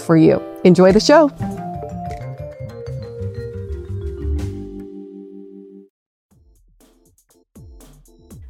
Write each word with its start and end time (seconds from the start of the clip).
for 0.00 0.16
you. 0.16 0.42
Enjoy 0.64 0.92
the 0.92 1.00
show. 1.00 1.30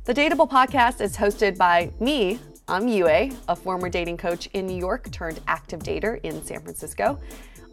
The 0.04 0.12
Dateable 0.12 0.48
podcast 0.48 1.00
is 1.00 1.16
hosted 1.16 1.56
by 1.56 1.90
me. 1.98 2.38
I'm 2.68 2.88
Yue, 2.88 3.06
a 3.48 3.56
former 3.56 3.88
dating 3.88 4.18
coach 4.18 4.46
in 4.48 4.66
New 4.66 4.76
York 4.76 5.10
turned 5.10 5.40
active 5.46 5.80
dater 5.80 6.20
in 6.22 6.44
San 6.44 6.60
Francisco. 6.60 7.18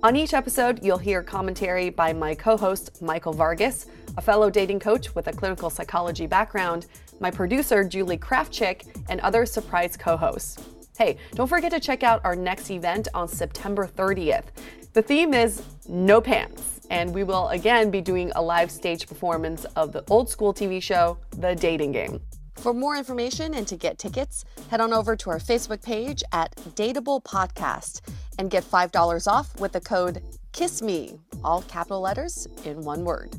On 0.04 0.16
each 0.16 0.34
episode, 0.34 0.84
you'll 0.84 0.98
hear 0.98 1.22
commentary 1.22 1.90
by 1.90 2.12
my 2.12 2.34
co 2.34 2.58
host, 2.58 3.02
Michael 3.02 3.34
Vargas, 3.34 3.86
a 4.18 4.22
fellow 4.22 4.50
dating 4.50 4.80
coach 4.80 5.14
with 5.14 5.28
a 5.28 5.32
clinical 5.32 5.70
psychology 5.70 6.26
background, 6.26 6.88
my 7.20 7.30
producer, 7.30 7.84
Julie 7.84 8.18
Krafchick, 8.18 8.86
and 9.10 9.22
other 9.22 9.46
surprise 9.46 9.96
co 9.96 10.18
hosts. 10.18 10.71
Hey, 10.98 11.18
don't 11.34 11.48
forget 11.48 11.72
to 11.72 11.80
check 11.80 12.04
out 12.04 12.22
our 12.24 12.36
next 12.36 12.70
event 12.70 13.08
on 13.14 13.28
September 13.28 13.88
30th. 13.88 14.46
The 14.94 15.02
theme 15.02 15.34
is 15.34 15.64
No 15.88 16.20
Pants, 16.20 16.82
and 16.90 17.14
we 17.14 17.24
will 17.24 17.48
again 17.48 17.90
be 17.90 18.02
doing 18.02 18.32
a 18.36 18.42
live 18.42 18.70
stage 18.70 19.08
performance 19.08 19.64
of 19.78 19.94
the 19.94 20.04
old 20.10 20.30
school 20.30 20.54
TV 20.54 20.84
show, 20.84 21.18
The 21.38 21.56
Dating 21.56 21.94
Game. 21.94 22.20
For 22.56 22.74
more 22.74 22.98
information 22.98 23.54
and 23.54 23.66
to 23.70 23.78
get 23.78 23.98
tickets, 23.98 24.44
head 24.70 24.82
on 24.82 24.92
over 24.92 25.16
to 25.16 25.30
our 25.30 25.40
Facebook 25.40 25.82
page 25.82 26.24
at 26.34 26.54
Dateable 26.76 27.24
Podcast 27.24 28.02
and 28.38 28.52
get 28.52 28.64
$5 28.64 29.28
off 29.28 29.58
with 29.60 29.72
the 29.72 29.82
code 29.82 30.22
KISSME, 30.52 31.18
all 31.44 31.62
capital 31.64 32.02
letters 32.02 32.48
in 32.66 32.82
one 32.82 33.06
word. 33.06 33.34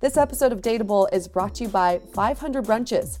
This 0.00 0.16
episode 0.16 0.52
of 0.52 0.62
Dateable 0.62 1.08
is 1.12 1.28
brought 1.28 1.54
to 1.56 1.64
you 1.64 1.70
by 1.70 2.00
500 2.12 2.64
Brunches 2.64 3.20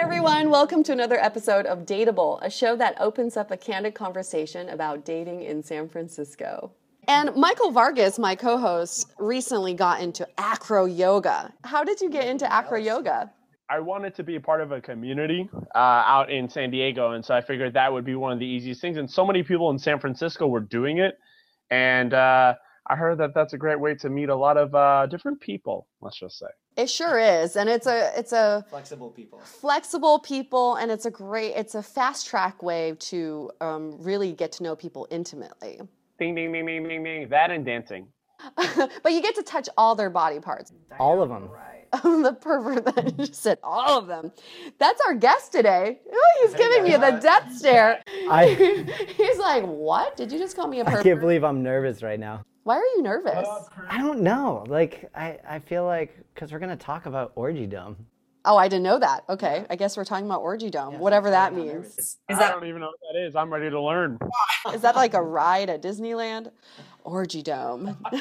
Everyone. 0.00 0.48
Welcome 0.48 0.82
to 0.84 0.92
another 0.92 1.18
episode 1.20 1.66
of 1.66 1.80
Dateable, 1.80 2.38
a 2.40 2.48
show 2.48 2.74
that 2.74 2.98
opens 2.98 3.36
up 3.36 3.50
a 3.50 3.56
candid 3.58 3.94
conversation 3.94 4.70
about 4.70 5.04
dating 5.04 5.42
in 5.42 5.62
San 5.62 5.90
Francisco. 5.90 6.72
And 7.06 7.36
Michael 7.36 7.70
Vargas, 7.70 8.18
my 8.18 8.34
co-host, 8.34 9.12
recently 9.18 9.74
got 9.74 10.00
into 10.00 10.26
acro 10.38 10.86
yoga. 10.86 11.52
How 11.64 11.84
did 11.84 12.00
you 12.00 12.08
get 12.08 12.28
into 12.28 12.50
acro 12.50 12.78
yoga? 12.78 13.30
I 13.68 13.80
wanted 13.80 14.14
to 14.14 14.22
be 14.22 14.36
a 14.36 14.40
part 14.40 14.62
of 14.62 14.72
a 14.72 14.80
community 14.80 15.50
uh, 15.74 15.78
out 15.78 16.30
in 16.30 16.48
San 16.48 16.70
Diego, 16.70 17.10
and 17.10 17.22
so 17.22 17.34
I 17.34 17.42
figured 17.42 17.74
that 17.74 17.92
would 17.92 18.06
be 18.06 18.14
one 18.14 18.32
of 18.32 18.38
the 18.38 18.46
easiest 18.46 18.80
things. 18.80 18.96
And 18.96 19.08
so 19.08 19.26
many 19.26 19.42
people 19.42 19.68
in 19.68 19.78
San 19.78 20.00
Francisco 20.00 20.46
were 20.46 20.60
doing 20.60 20.96
it, 20.96 21.18
and 21.70 22.14
uh, 22.14 22.54
I 22.88 22.96
heard 22.96 23.18
that 23.18 23.34
that's 23.34 23.52
a 23.52 23.58
great 23.58 23.78
way 23.78 23.96
to 23.96 24.08
meet 24.08 24.30
a 24.30 24.36
lot 24.36 24.56
of 24.56 24.74
uh, 24.74 25.08
different 25.08 25.42
people. 25.42 25.88
Let's 26.00 26.18
just 26.18 26.38
say 26.38 26.46
it 26.76 26.88
sure 26.88 27.18
is, 27.18 27.56
and 27.56 27.68
it's 27.68 27.86
a 27.86 28.12
it's 28.16 28.32
a 28.32 28.64
flexible 28.70 29.10
people, 29.10 29.40
flexible 29.40 30.18
people, 30.18 30.76
and 30.76 30.90
it's 30.90 31.06
a 31.06 31.10
great 31.10 31.52
it's 31.56 31.74
a 31.74 31.82
fast 31.82 32.26
track 32.26 32.62
way 32.62 32.94
to 32.98 33.50
um, 33.60 33.96
really 34.00 34.32
get 34.32 34.52
to 34.52 34.62
know 34.62 34.76
people 34.76 35.06
intimately. 35.10 35.80
Ding 36.18 36.34
ding 36.34 36.52
ding 36.52 36.66
ding 36.66 36.86
ding 36.86 37.04
ding. 37.04 37.28
That 37.28 37.50
and 37.50 37.64
dancing. 37.64 38.08
but 38.56 39.12
you 39.12 39.20
get 39.20 39.34
to 39.34 39.42
touch 39.42 39.68
all 39.76 39.94
their 39.94 40.10
body 40.10 40.40
parts. 40.40 40.72
All 40.98 41.22
of 41.22 41.28
them. 41.28 41.50
the 42.02 42.36
pervert 42.40 42.84
that 42.84 43.16
just 43.18 43.34
said 43.34 43.58
all 43.64 43.98
of 43.98 44.06
them. 44.06 44.30
That's 44.78 45.00
our 45.06 45.14
guest 45.14 45.50
today. 45.50 45.98
Oh, 46.12 46.40
he's 46.42 46.54
giving 46.54 46.84
me 46.84 46.92
the 46.92 47.18
death 47.20 47.52
stare. 47.52 48.00
I, 48.30 48.94
he's 49.16 49.38
like, 49.38 49.64
"What? 49.64 50.16
Did 50.16 50.30
you 50.30 50.38
just 50.38 50.54
call 50.54 50.68
me 50.68 50.80
a 50.80 50.84
pervert?" 50.84 51.00
I 51.00 51.02
can't 51.02 51.20
believe 51.20 51.42
I'm 51.42 51.64
nervous 51.64 52.02
right 52.02 52.20
now. 52.20 52.44
Why 52.64 52.76
are 52.76 52.84
you 52.96 53.02
nervous? 53.02 53.48
I 53.88 53.98
don't 53.98 54.20
know. 54.20 54.64
Like, 54.68 55.10
I, 55.14 55.38
I 55.48 55.58
feel 55.60 55.84
like 55.84 56.16
because 56.34 56.52
we're 56.52 56.58
gonna 56.58 56.76
talk 56.76 57.06
about 57.06 57.32
Orgy 57.34 57.66
Dome. 57.66 57.96
Oh, 58.44 58.56
I 58.56 58.68
didn't 58.68 58.84
know 58.84 58.98
that. 58.98 59.24
Okay, 59.28 59.66
I 59.68 59.76
guess 59.76 59.96
we're 59.96 60.04
talking 60.04 60.24
about 60.24 60.40
Orgy 60.40 60.70
Dome, 60.70 60.94
yeah, 60.94 60.98
whatever 60.98 61.30
that 61.30 61.54
means. 61.54 61.98
Is 61.98 62.18
that, 62.28 62.40
I 62.40 62.50
don't 62.50 62.66
even 62.66 62.80
know 62.80 62.86
what 62.88 63.14
that 63.14 63.26
is. 63.26 63.36
I'm 63.36 63.52
ready 63.52 63.68
to 63.68 63.80
learn. 63.80 64.18
Is 64.74 64.80
that 64.80 64.96
like 64.96 65.12
a 65.14 65.22
ride 65.22 65.68
at 65.68 65.82
Disneyland? 65.82 66.50
Orgy 67.04 67.42
Dome. 67.42 67.96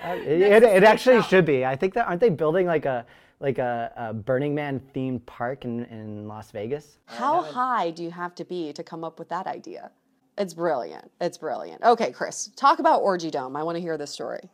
Uh, 0.00 0.14
it, 0.14 0.40
it, 0.40 0.62
it, 0.62 0.84
actually 0.84 1.20
should 1.22 1.44
be. 1.44 1.66
I 1.66 1.74
think 1.74 1.92
that 1.94 2.06
aren't 2.06 2.20
they 2.20 2.28
building 2.28 2.68
like 2.68 2.86
a 2.86 3.04
like 3.40 3.58
a, 3.58 3.92
a 3.96 4.14
Burning 4.14 4.54
Man 4.54 4.80
themed 4.94 5.26
park 5.26 5.64
in, 5.64 5.86
in 5.86 6.28
Las 6.28 6.52
Vegas? 6.52 6.98
How 7.06 7.42
high 7.42 7.90
do 7.90 8.04
you 8.04 8.12
have 8.12 8.32
to 8.36 8.44
be 8.44 8.72
to 8.74 8.84
come 8.84 9.02
up 9.02 9.18
with 9.18 9.28
that 9.30 9.48
idea? 9.48 9.90
It's 10.38 10.54
brilliant. 10.54 11.10
It's 11.20 11.36
brilliant. 11.36 11.82
Okay, 11.82 12.12
Chris, 12.12 12.50
talk 12.54 12.78
about 12.78 13.02
Orgy 13.02 13.28
Dome. 13.28 13.56
I 13.56 13.64
want 13.64 13.74
to 13.74 13.80
hear 13.80 13.98
this 13.98 14.12
story. 14.12 14.48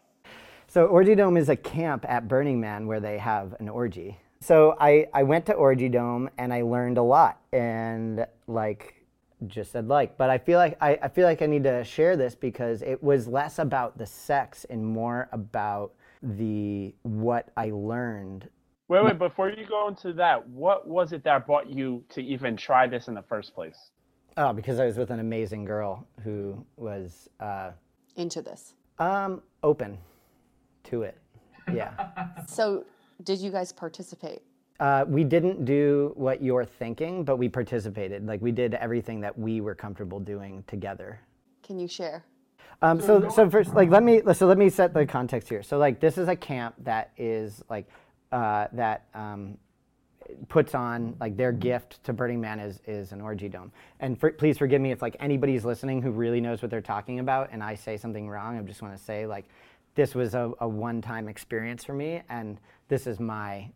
So 0.67 0.87
Orgy 0.87 1.15
Dome 1.15 1.37
is 1.37 1.51
a 1.51 1.57
camp 1.57 2.07
at 2.09 2.27
Burning 2.27 2.59
Man 2.59 2.87
where 2.87 3.01
they 3.01 3.19
have 3.19 3.55
an 3.61 3.69
orgy. 3.69 4.19
So 4.41 4.77
I, 4.81 5.07
I 5.13 5.23
went 5.23 5.45
to 5.47 5.53
Orgy 5.53 5.91
Dome 5.91 6.31
and 6.39 6.55
I 6.55 6.63
learned 6.63 6.97
a 6.97 7.03
lot 7.03 7.39
and 7.53 8.27
like 8.47 9.05
just 9.47 9.73
said 9.73 9.89
like 9.89 10.17
but 10.17 10.31
i 10.31 10.39
feel 10.39 10.59
like 10.59 10.77
I, 10.81 10.99
I 11.03 11.09
feel 11.09 11.27
like 11.27 11.43
i 11.43 11.47
need 11.47 11.65
to 11.65 11.85
share 11.85 12.17
this 12.17 12.35
because 12.35 12.81
it 12.83 13.03
was 13.03 13.27
less 13.27 13.59
about 13.59 13.99
the 13.99 14.07
sex 14.07 14.65
and 14.71 14.85
more 14.85 15.29
about 15.33 15.93
the 16.23 16.95
what 17.03 17.51
i 17.57 17.71
learned 17.71 18.49
wait 18.89 19.05
wait 19.05 19.19
before 19.19 19.51
you 19.51 19.67
go 19.67 19.89
into 19.89 20.13
that 20.15 20.49
what 20.49 20.89
was 20.89 21.13
it 21.13 21.25
that 21.25 21.47
brought 21.47 21.69
you 21.69 22.03
to 22.11 22.23
even 22.23 22.57
try 22.57 22.87
this 22.87 23.09
in 23.09 23.15
the 23.15 23.23
first 23.23 23.55
place 23.55 23.91
oh 24.37 24.53
because 24.53 24.79
i 24.81 24.87
was 24.87 24.97
with 24.97 25.11
an 25.11 25.21
amazing 25.21 25.65
girl 25.65 26.07
who 26.23 26.65
was 26.77 27.29
uh, 27.41 27.71
into 28.17 28.43
this 28.43 28.75
um 28.99 29.43
open 29.63 29.99
to 30.83 31.03
it 31.03 31.19
yeah 31.73 31.93
so 32.47 32.85
did 33.23 33.39
you 33.39 33.51
guys 33.51 33.73
participate 33.73 34.43
uh, 34.81 35.05
we 35.07 35.23
didn't 35.23 35.65
do 35.65 36.13
what 36.17 36.43
you're 36.43 36.65
thinking, 36.65 37.25
but 37.25 37.37
we 37.37 37.49
participated. 37.49 38.27
Like 38.27 38.43
we 38.43 38.51
did 38.51 38.75
everything 38.75 39.21
that 39.21 39.39
we 39.39 39.61
were 39.61 39.75
comfortable 39.75 40.19
doing 40.19 40.65
together. 40.67 41.21
Can 41.63 41.79
you 41.79 41.87
share? 41.87 42.25
Um, 42.83 43.01
so, 43.01 43.29
so 43.29 43.49
first, 43.49 43.73
like, 43.75 43.89
let 43.89 44.03
me 44.03 44.21
so 44.35 44.47
let 44.47 44.59
me 44.59 44.69
set 44.69 44.93
the 44.93 45.07
context 45.07 45.49
here. 45.49 45.63
So, 45.63 45.79
like, 45.79 46.01
this 46.01 46.19
is 46.19 46.29
a 46.29 46.35
camp 46.35 46.75
that 46.83 47.13
is 47.17 47.63
like 47.71 47.87
uh, 48.33 48.67
that 48.73 49.07
um, 49.15 49.57
puts 50.49 50.75
on 50.75 51.17
like 51.21 51.37
their 51.37 51.53
gift 51.53 52.03
to 52.05 52.13
Burning 52.13 52.41
Man 52.41 52.61
is 52.61 52.81
is 52.87 53.13
an 53.13 53.21
orgy 53.21 53.49
dome. 53.49 53.73
And 54.01 54.19
for, 54.19 54.31
please 54.31 54.59
forgive 54.59 54.81
me 54.81 54.93
if 54.93 55.03
like 55.03 55.17
anybody's 55.21 55.65
listening 55.65 56.03
who 56.03 56.11
really 56.11 56.41
knows 56.41 56.63
what 56.63 56.71
they're 56.71 56.81
talking 56.81 57.19
about, 57.19 57.51
and 57.53 57.63
I 57.63 57.75
say 57.75 57.97
something 57.97 58.29
wrong. 58.29 58.59
I 58.59 58.63
just 58.63 58.83
want 58.83 58.97
to 58.97 59.03
say 59.03 59.27
like 59.27 59.47
this 59.95 60.15
was 60.15 60.35
a, 60.35 60.53
a 60.61 60.69
one-time 60.69 61.29
experience 61.29 61.85
for 61.85 61.95
me, 61.95 62.23
and 62.29 62.59
this 62.89 63.07
is 63.07 63.21
my 63.21 63.69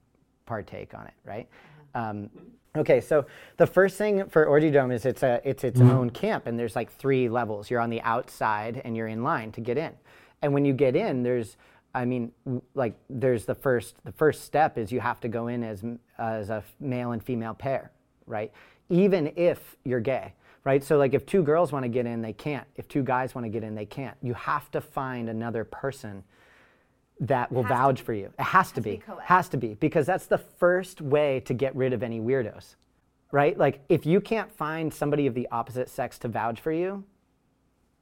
partake 0.46 0.94
on 0.94 1.06
it, 1.06 1.14
right? 1.24 1.48
Um, 1.94 2.28
okay, 2.76 3.00
so 3.00 3.26
the 3.56 3.66
first 3.66 3.96
thing 3.96 4.26
for 4.28 4.46
Orgy 4.46 4.70
Dome 4.70 4.90
is 4.90 5.06
it's 5.06 5.22
a 5.22 5.40
it's 5.44 5.64
its 5.64 5.80
mm-hmm. 5.80 5.90
own 5.90 6.10
camp, 6.10 6.46
and 6.46 6.58
there's 6.58 6.76
like 6.76 6.92
three 6.92 7.28
levels. 7.28 7.70
You're 7.70 7.80
on 7.80 7.90
the 7.90 8.02
outside, 8.02 8.82
and 8.84 8.96
you're 8.96 9.08
in 9.08 9.22
line 9.22 9.52
to 9.52 9.60
get 9.60 9.78
in. 9.78 9.92
And 10.42 10.52
when 10.52 10.64
you 10.64 10.72
get 10.72 10.94
in, 10.94 11.22
there's 11.22 11.56
I 11.94 12.04
mean, 12.04 12.32
like 12.74 12.94
there's 13.08 13.44
the 13.44 13.54
first 13.54 13.96
the 14.04 14.12
first 14.12 14.44
step 14.44 14.78
is 14.78 14.92
you 14.92 15.00
have 15.00 15.20
to 15.20 15.28
go 15.28 15.48
in 15.48 15.62
as 15.62 15.84
as 16.18 16.50
a 16.50 16.62
male 16.80 17.12
and 17.12 17.22
female 17.22 17.54
pair, 17.54 17.90
right? 18.26 18.52
Even 18.90 19.32
if 19.36 19.76
you're 19.84 20.00
gay, 20.00 20.34
right? 20.64 20.84
So 20.84 20.98
like 20.98 21.14
if 21.14 21.24
two 21.24 21.42
girls 21.42 21.72
want 21.72 21.84
to 21.84 21.88
get 21.88 22.06
in, 22.06 22.22
they 22.22 22.32
can't. 22.32 22.66
If 22.76 22.88
two 22.88 23.02
guys 23.02 23.34
want 23.34 23.44
to 23.46 23.48
get 23.48 23.64
in, 23.64 23.74
they 23.74 23.86
can't. 23.86 24.16
You 24.22 24.34
have 24.34 24.70
to 24.72 24.80
find 24.80 25.28
another 25.28 25.64
person 25.64 26.24
that 27.20 27.50
will 27.50 27.64
vouch 27.64 28.00
for 28.00 28.12
you. 28.12 28.32
It 28.38 28.42
has, 28.42 28.70
to 28.72 28.80
be. 28.80 28.96
be 28.96 29.02
has 29.24 29.48
to 29.48 29.56
be 29.56 29.74
because 29.74 30.06
that's 30.06 30.26
the 30.26 30.38
first 30.38 31.00
way 31.00 31.40
to 31.40 31.54
get 31.54 31.74
rid 31.74 31.92
of 31.92 32.02
any 32.02 32.20
weirdos. 32.20 32.76
Right? 33.32 33.58
Like 33.58 33.80
if 33.88 34.06
you 34.06 34.20
can't 34.20 34.50
find 34.52 34.92
somebody 34.92 35.26
of 35.26 35.34
the 35.34 35.48
opposite 35.50 35.88
sex 35.88 36.18
to 36.20 36.28
vouch 36.28 36.60
for 36.60 36.72
you, 36.72 37.04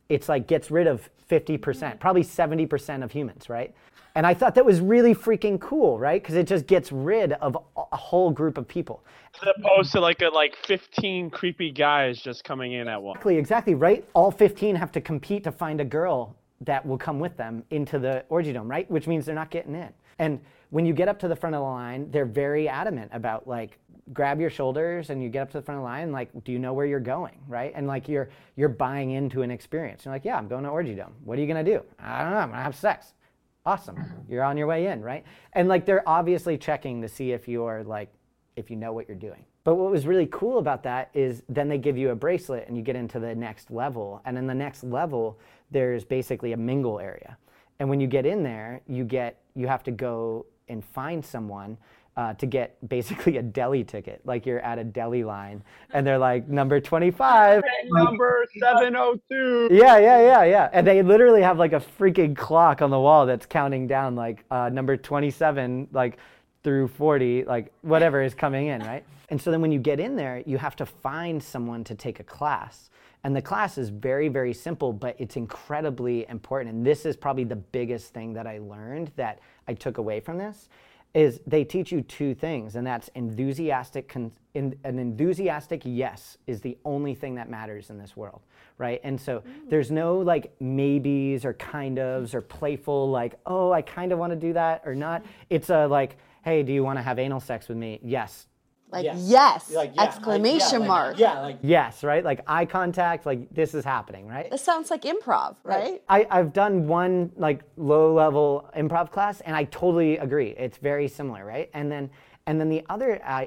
it's 0.09 0.29
like 0.29 0.47
gets 0.47 0.71
rid 0.71 0.87
of 0.87 1.09
50%, 1.31 1.59
mm-hmm. 1.61 1.99
probably 1.99 2.23
70% 2.23 3.03
of 3.03 3.13
humans, 3.13 3.49
right? 3.49 3.75
And 4.15 4.27
I 4.27 4.33
thought 4.33 4.55
that 4.55 4.65
was 4.65 4.81
really 4.81 5.15
freaking 5.15 5.61
cool, 5.61 5.99
right? 5.99 6.23
Because 6.23 6.37
it 6.37 6.47
just 6.47 6.67
gets 6.67 6.91
rid 6.91 7.33
of 7.35 7.59
a 7.77 7.97
whole 7.97 8.31
group 8.31 8.57
of 8.57 8.67
people. 8.67 9.05
As 9.43 9.53
opposed 9.59 9.93
to 9.93 10.01
like 10.01 10.23
a 10.23 10.29
like 10.29 10.57
15 10.65 11.29
creepy 11.29 11.71
guys 11.71 12.19
just 12.19 12.43
coming 12.43 12.73
in 12.73 12.89
at 12.89 13.03
once. 13.03 13.17
Exactly, 13.17 13.37
exactly, 13.37 13.75
right? 13.75 14.09
All 14.15 14.31
15 14.31 14.75
have 14.75 14.91
to 14.93 15.03
compete 15.03 15.45
to 15.45 15.53
find 15.53 15.83
a 15.83 15.85
girl 15.85 16.35
that 16.63 16.85
will 16.87 16.97
come 16.97 17.21
with 17.21 17.37
them 17.37 17.63
into 17.71 17.99
the 17.99 18.25
orgy 18.31 18.55
dome, 18.55 18.71
right? 18.71 18.91
Which 18.91 19.07
means 19.07 19.27
they're 19.27 19.35
not 19.35 19.51
getting 19.51 19.75
in. 19.75 19.91
And 20.19 20.41
when 20.71 20.87
you 20.87 20.95
get 20.95 21.09
up 21.09 21.19
to 21.19 21.29
the 21.29 21.37
front 21.37 21.55
of 21.55 21.61
the 21.61 21.65
line, 21.65 22.11
they're 22.11 22.25
very 22.25 22.71
adamant 22.71 23.11
about 23.13 23.47
like 23.47 23.79
grab 24.13 24.41
your 24.41 24.51
shoulders 24.51 25.11
and 25.11 25.23
you 25.23 25.29
get 25.29 25.43
up 25.43 25.51
to 25.51 25.59
the 25.59 25.63
front 25.63 25.79
of 25.79 25.83
the 25.83 25.85
line 25.85 26.13
like 26.13 26.31
do 26.45 26.53
you 26.53 26.59
know 26.59 26.73
where 26.73 26.87
you're 26.87 27.01
going 27.01 27.39
right? 27.49 27.73
And 27.75 27.87
like 27.87 28.09
you're 28.09 28.29
you're 28.55 28.69
buying 28.69 29.11
into 29.11 29.43
an 29.43 29.51
experience. 29.51 30.05
You're 30.05 30.15
like 30.15 30.25
yeah 30.25 30.37
i'm 30.37 30.49
going 30.49 30.65
to 30.65 30.71
orgy 30.71 30.95
dome. 30.95 31.15
What 31.25 31.39
are 31.39 31.41
you 31.41 31.53
going 31.53 31.65
to 31.65 31.71
do? 31.79 31.83
I 31.99 32.23
don't 32.23 32.33
know 32.33 32.39
i'm 32.39 32.49
going 32.49 32.59
to 32.59 32.65
have 32.65 32.77
sex. 32.77 33.15
Awesome. 33.65 33.97
Mm-hmm. 33.97 34.33
You're 34.33 34.45
on 34.45 34.57
your 34.57 34.67
way 34.69 34.87
in 34.87 35.03
right? 35.03 35.25
And 35.55 35.69
like 35.69 35.87
they're 35.87 36.09
obviously 36.09 36.57
checking 36.57 37.03
to 37.03 37.09
see 37.09 37.33
if 37.33 37.49
you're 37.49 37.83
like 37.83 38.13
if 38.55 38.71
you 38.71 38.77
know 38.77 38.93
what 38.93 39.09
you're 39.09 39.17
doing. 39.17 39.45
But 39.65 39.75
what 39.75 39.91
was 39.91 40.07
really 40.07 40.29
cool 40.31 40.59
about 40.59 40.85
that 40.85 41.11
is 41.13 41.43
then 41.49 41.69
they 41.69 41.79
give 41.79 41.99
you 41.99 42.11
a 42.11 42.15
bracelet 42.15 42.69
and 42.69 42.77
you 42.77 42.83
get 42.83 42.95
into 42.95 43.19
the 43.19 43.35
next 43.35 43.71
level. 43.71 44.23
And 44.25 44.39
in 44.39 44.47
the 44.47 44.55
next 44.55 44.85
level 44.85 45.39
there's 45.71 46.05
basically 46.05 46.53
a 46.53 46.57
mingle 46.57 47.01
area. 47.01 47.37
And 47.81 47.91
when 47.91 48.01
you 48.01 48.07
get 48.07 48.25
in 48.25 48.43
there, 48.43 48.81
you 48.87 49.05
get 49.05 49.41
you 49.55 49.67
have 49.67 49.83
to 49.85 49.91
go 49.91 50.47
and 50.69 50.85
find 50.85 51.25
someone 51.25 51.77
uh, 52.17 52.35
to 52.35 52.47
get 52.47 52.77
basically 52.89 53.37
a 53.37 53.43
deli 53.43 53.85
ticket. 53.85 54.21
Like 54.25 54.47
you're 54.47 54.61
at 54.61 54.79
a 54.79 54.85
deli 54.85 55.25
line, 55.25 55.63
and 55.93 56.07
they're 56.07 56.19
like 56.19 56.49
number 56.49 56.81
25, 56.81 57.63
number 57.89 58.47
702. 58.59 59.69
Yeah, 59.71 59.99
yeah, 59.99 60.21
yeah, 60.21 60.45
yeah. 60.45 60.71
And 60.73 60.87
they 60.87 61.03
literally 61.03 61.43
have 61.43 61.59
like 61.59 61.73
a 61.73 61.83
freaking 61.99 62.37
clock 62.37 62.83
on 62.83 62.91
the 62.91 63.01
wall 63.01 63.27
that's 63.27 63.47
counting 63.47 63.87
down 63.87 64.15
like 64.15 64.45
uh, 64.51 64.69
number 64.69 64.97
27, 64.97 65.89
like 65.93 66.19
through 66.63 66.89
40, 66.89 67.45
like 67.45 67.73
whatever 67.83 68.23
is 68.23 68.35
coming 68.35 68.69
in, 68.69 68.81
right? 68.83 69.05
And 69.29 69.41
so 69.41 69.51
then 69.51 69.61
when 69.61 69.73
you 69.73 69.79
get 69.79 70.01
in 70.01 70.17
there, 70.17 70.43
you 70.47 70.59
have 70.59 70.77
to 70.77 70.87
find 70.87 71.43
someone 71.43 71.85
to 71.85 71.95
take 71.95 72.21
a 72.21 72.25
class. 72.25 72.91
And 73.25 73.35
the 73.35 73.43
class 73.43 73.77
is 73.77 73.89
very, 73.89 74.29
very 74.29 74.53
simple, 74.53 74.93
but 74.93 75.17
it's 75.19 75.37
incredibly 75.37 76.29
important. 76.29 76.75
And 76.75 76.87
this 76.87 77.05
is 77.05 77.17
probably 77.17 77.43
the 77.43 77.57
biggest 77.57 78.15
thing 78.15 78.33
that 78.35 78.47
I 78.47 78.59
learned 78.59 79.11
that 79.17 79.41
I 79.67 79.75
took 79.75 79.99
away 79.99 80.21
from 80.21 80.39
this 80.39 80.69
is 81.17 81.41
they 81.47 81.65
teach 81.65 81.91
you 81.91 82.03
two 82.03 82.35
things, 82.35 82.77
and 82.77 82.87
that's 82.87 83.09
enthusiastic. 83.15 84.07
Con- 84.07 84.31
in, 84.53 84.79
an 84.85 84.99
enthusiastic 84.99 85.81
yes 85.85 86.37
is 86.47 86.61
the 86.61 86.77
only 86.85 87.15
thing 87.15 87.35
that 87.37 87.49
matters 87.49 87.89
in 87.89 87.97
this 87.97 88.15
world, 88.15 88.43
right? 88.77 89.01
And 89.03 89.19
so 89.19 89.41
mm. 89.41 89.71
there's 89.71 89.91
no 89.91 90.19
like 90.19 90.55
maybes 90.61 91.47
or 91.47 91.55
kind 91.55 91.97
ofs 91.97 92.35
or 92.35 92.43
playful 92.43 93.11
like, 93.11 93.35
oh, 93.47 93.73
I 93.73 93.81
kind 93.81 94.13
of 94.13 94.19
want 94.19 94.33
to 94.33 94.37
do 94.37 94.53
that 94.53 94.83
or 94.85 94.95
not. 94.95 95.25
It's 95.49 95.71
a 95.71 95.87
like, 95.87 96.19
hey, 96.45 96.63
do 96.63 96.71
you 96.75 96.85
want 96.85 96.99
to 96.99 97.03
have 97.03 97.19
anal 97.19 97.41
sex 97.41 97.67
with 97.67 97.79
me? 97.79 97.99
Yes. 98.03 98.47
Like 98.91 99.05
yes, 99.05 99.17
yes 99.27 99.73
like, 99.73 99.93
yeah, 99.97 100.03
exclamation 100.03 100.81
like, 100.81 100.81
yeah, 100.81 100.87
mark. 100.87 101.11
Like, 101.13 101.19
yeah, 101.21 101.41
like 101.41 101.59
yes, 101.63 102.05
right? 102.05 102.25
Like 102.25 102.41
eye 102.47 102.65
contact, 102.67 103.27
like 103.27 103.53
this 103.53 103.75
is 103.75 103.85
happening, 103.85 104.29
right? 104.29 104.51
This 104.51 104.63
sounds 104.63 104.91
like 104.91 105.03
improv, 105.03 105.57
right? 105.65 106.03
I, 106.09 106.27
I've 106.31 106.53
done 106.53 106.87
one 106.87 107.33
like 107.37 107.63
low 107.77 108.15
level 108.15 108.71
improv 108.77 109.11
class 109.11 109.41
and 109.41 109.57
I 109.57 109.65
totally 109.65 110.19
agree. 110.19 110.55
It's 110.57 110.79
very 110.79 111.09
similar, 111.09 111.45
right? 111.45 111.69
And 111.75 111.91
then 111.91 112.11
and 112.47 112.61
then 112.61 112.69
the 112.69 112.85
other 112.89 113.21
uh, 113.25 113.47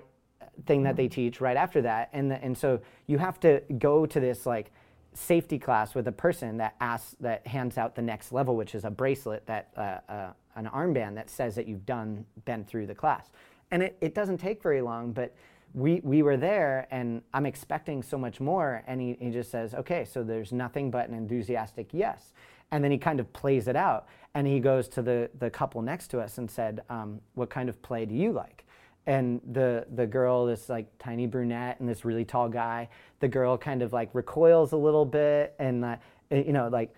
thing 0.65 0.83
that 0.83 0.97
they 0.97 1.07
teach 1.07 1.39
right 1.39 1.55
after 1.55 1.81
that, 1.83 2.09
and 2.11 2.29
the, 2.29 2.43
and 2.43 2.57
so 2.57 2.81
you 3.07 3.17
have 3.17 3.39
to 3.39 3.61
go 3.77 4.05
to 4.05 4.19
this 4.19 4.45
like 4.45 4.71
safety 5.13 5.57
class 5.57 5.95
with 5.95 6.07
a 6.07 6.11
person 6.11 6.57
that 6.57 6.75
asks 6.79 7.15
that 7.19 7.45
hands 7.47 7.77
out 7.77 7.95
the 7.95 8.01
next 8.01 8.31
level, 8.31 8.55
which 8.55 8.75
is 8.75 8.85
a 8.85 8.91
bracelet 8.91 9.45
that 9.47 9.69
uh, 9.77 10.11
uh, 10.11 10.33
an 10.55 10.65
armband 10.67 11.15
that 11.15 11.29
says 11.29 11.55
that 11.55 11.67
you've 11.67 11.85
done 11.85 12.25
been 12.45 12.65
through 12.65 12.87
the 12.87 12.95
class. 12.95 13.31
And 13.71 13.83
it, 13.83 13.97
it 14.01 14.13
doesn't 14.15 14.37
take 14.37 14.61
very 14.61 14.81
long, 14.81 15.11
but 15.11 15.33
we, 15.73 16.01
we 16.03 16.23
were 16.23 16.37
there 16.37 16.87
and 16.91 17.21
I'm 17.33 17.45
expecting 17.45 18.01
so 18.01 18.17
much 18.17 18.39
more. 18.39 18.83
And 18.87 18.99
he, 18.99 19.17
he 19.19 19.29
just 19.29 19.51
says, 19.51 19.73
okay, 19.73 20.05
so 20.05 20.23
there's 20.23 20.51
nothing 20.51 20.89
but 20.89 21.07
an 21.07 21.15
enthusiastic 21.15 21.89
yes. 21.91 22.33
And 22.71 22.83
then 22.83 22.91
he 22.91 22.97
kind 22.97 23.19
of 23.19 23.31
plays 23.33 23.67
it 23.67 23.75
out. 23.75 24.07
And 24.33 24.47
he 24.47 24.59
goes 24.59 24.87
to 24.89 25.01
the, 25.01 25.29
the 25.39 25.49
couple 25.49 25.81
next 25.81 26.09
to 26.09 26.19
us 26.19 26.37
and 26.37 26.49
said, 26.49 26.81
um, 26.89 27.19
what 27.35 27.49
kind 27.49 27.69
of 27.69 27.81
play 27.81 28.05
do 28.05 28.15
you 28.15 28.31
like? 28.31 28.65
And 29.05 29.41
the, 29.53 29.85
the 29.95 30.05
girl, 30.05 30.45
this 30.45 30.69
like 30.69 30.85
tiny 30.99 31.25
brunette 31.25 31.79
and 31.79 31.89
this 31.89 32.05
really 32.05 32.25
tall 32.25 32.47
guy, 32.47 32.89
the 33.19 33.27
girl 33.27 33.57
kind 33.57 33.81
of 33.81 33.91
like 33.91 34.09
recoils 34.13 34.71
a 34.71 34.77
little 34.77 35.05
bit 35.05 35.55
and, 35.59 35.83
uh, 35.83 35.95
you 36.29 36.53
know, 36.53 36.67
like, 36.67 36.93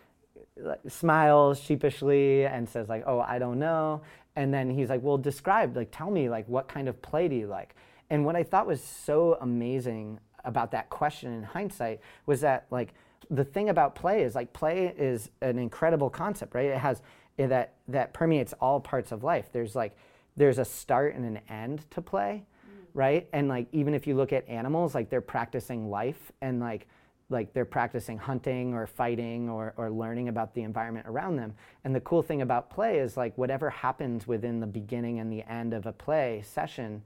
like 0.57 0.79
smiles 0.87 1.59
sheepishly 1.59 2.45
and 2.45 2.67
says 2.67 2.89
like, 2.89 3.03
oh, 3.07 3.19
I 3.19 3.39
don't 3.39 3.59
know. 3.59 4.01
And 4.35 4.53
then 4.53 4.69
he's 4.69 4.89
like, 4.89 5.01
well, 5.01 5.17
describe, 5.17 5.75
like, 5.75 5.89
tell 5.91 6.09
me, 6.09 6.29
like, 6.29 6.47
what 6.47 6.67
kind 6.67 6.87
of 6.87 7.01
play 7.01 7.27
do 7.27 7.35
you 7.35 7.47
like? 7.47 7.75
And 8.09 8.25
what 8.25 8.35
I 8.35 8.43
thought 8.43 8.67
was 8.67 8.83
so 8.83 9.37
amazing 9.41 10.19
about 10.43 10.71
that 10.71 10.89
question 10.89 11.33
in 11.33 11.43
hindsight 11.43 12.01
was 12.25 12.41
that 12.41 12.65
like 12.69 12.93
the 13.29 13.45
thing 13.45 13.69
about 13.69 13.95
play 13.95 14.23
is 14.23 14.35
like 14.35 14.51
play 14.53 14.93
is 14.97 15.29
an 15.41 15.57
incredible 15.57 16.09
concept, 16.09 16.53
right? 16.53 16.65
It 16.65 16.77
has 16.77 17.01
that 17.37 17.73
that 17.87 18.13
permeates 18.13 18.53
all 18.59 18.79
parts 18.79 19.11
of 19.11 19.23
life. 19.23 19.49
There's 19.51 19.75
like 19.75 19.95
there's 20.35 20.57
a 20.57 20.65
start 20.65 21.15
and 21.15 21.25
an 21.25 21.39
end 21.49 21.89
to 21.91 22.01
play, 22.01 22.43
mm. 22.67 22.85
right? 22.93 23.27
And 23.33 23.47
like 23.47 23.67
even 23.71 23.93
if 23.93 24.05
you 24.05 24.15
look 24.15 24.33
at 24.33 24.47
animals, 24.47 24.93
like 24.93 25.09
they're 25.09 25.21
practicing 25.21 25.89
life 25.89 26.31
and 26.41 26.59
like 26.59 26.87
like 27.31 27.53
they're 27.53 27.65
practicing 27.65 28.17
hunting 28.17 28.73
or 28.73 28.85
fighting 28.85 29.49
or, 29.49 29.73
or 29.77 29.89
learning 29.89 30.27
about 30.27 30.53
the 30.53 30.61
environment 30.61 31.07
around 31.07 31.37
them. 31.37 31.53
And 31.83 31.95
the 31.95 32.01
cool 32.01 32.21
thing 32.21 32.41
about 32.41 32.69
play 32.69 32.99
is 32.99 33.17
like 33.17 33.37
whatever 33.37 33.69
happens 33.69 34.27
within 34.27 34.59
the 34.59 34.67
beginning 34.67 35.19
and 35.19 35.31
the 35.31 35.43
end 35.49 35.73
of 35.73 35.85
a 35.85 35.91
play 35.93 36.43
session 36.45 37.01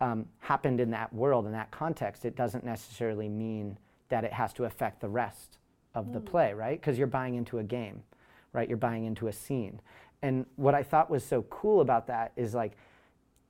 um, 0.00 0.26
happened 0.38 0.80
in 0.80 0.90
that 0.90 1.12
world, 1.12 1.46
in 1.46 1.52
that 1.52 1.70
context, 1.70 2.24
it 2.24 2.34
doesn't 2.34 2.64
necessarily 2.64 3.28
mean 3.28 3.76
that 4.08 4.24
it 4.24 4.32
has 4.32 4.52
to 4.54 4.64
affect 4.64 5.00
the 5.00 5.08
rest 5.08 5.58
of 5.94 6.06
mm. 6.06 6.14
the 6.14 6.20
play, 6.20 6.54
right? 6.54 6.80
Because 6.80 6.96
you're 6.96 7.06
buying 7.06 7.34
into 7.34 7.58
a 7.58 7.62
game, 7.62 8.02
right? 8.52 8.68
You're 8.68 8.78
buying 8.78 9.04
into 9.04 9.28
a 9.28 9.32
scene. 9.32 9.80
And 10.22 10.46
what 10.56 10.74
I 10.74 10.82
thought 10.82 11.10
was 11.10 11.24
so 11.24 11.42
cool 11.42 11.80
about 11.80 12.06
that 12.06 12.32
is 12.36 12.54
like, 12.54 12.72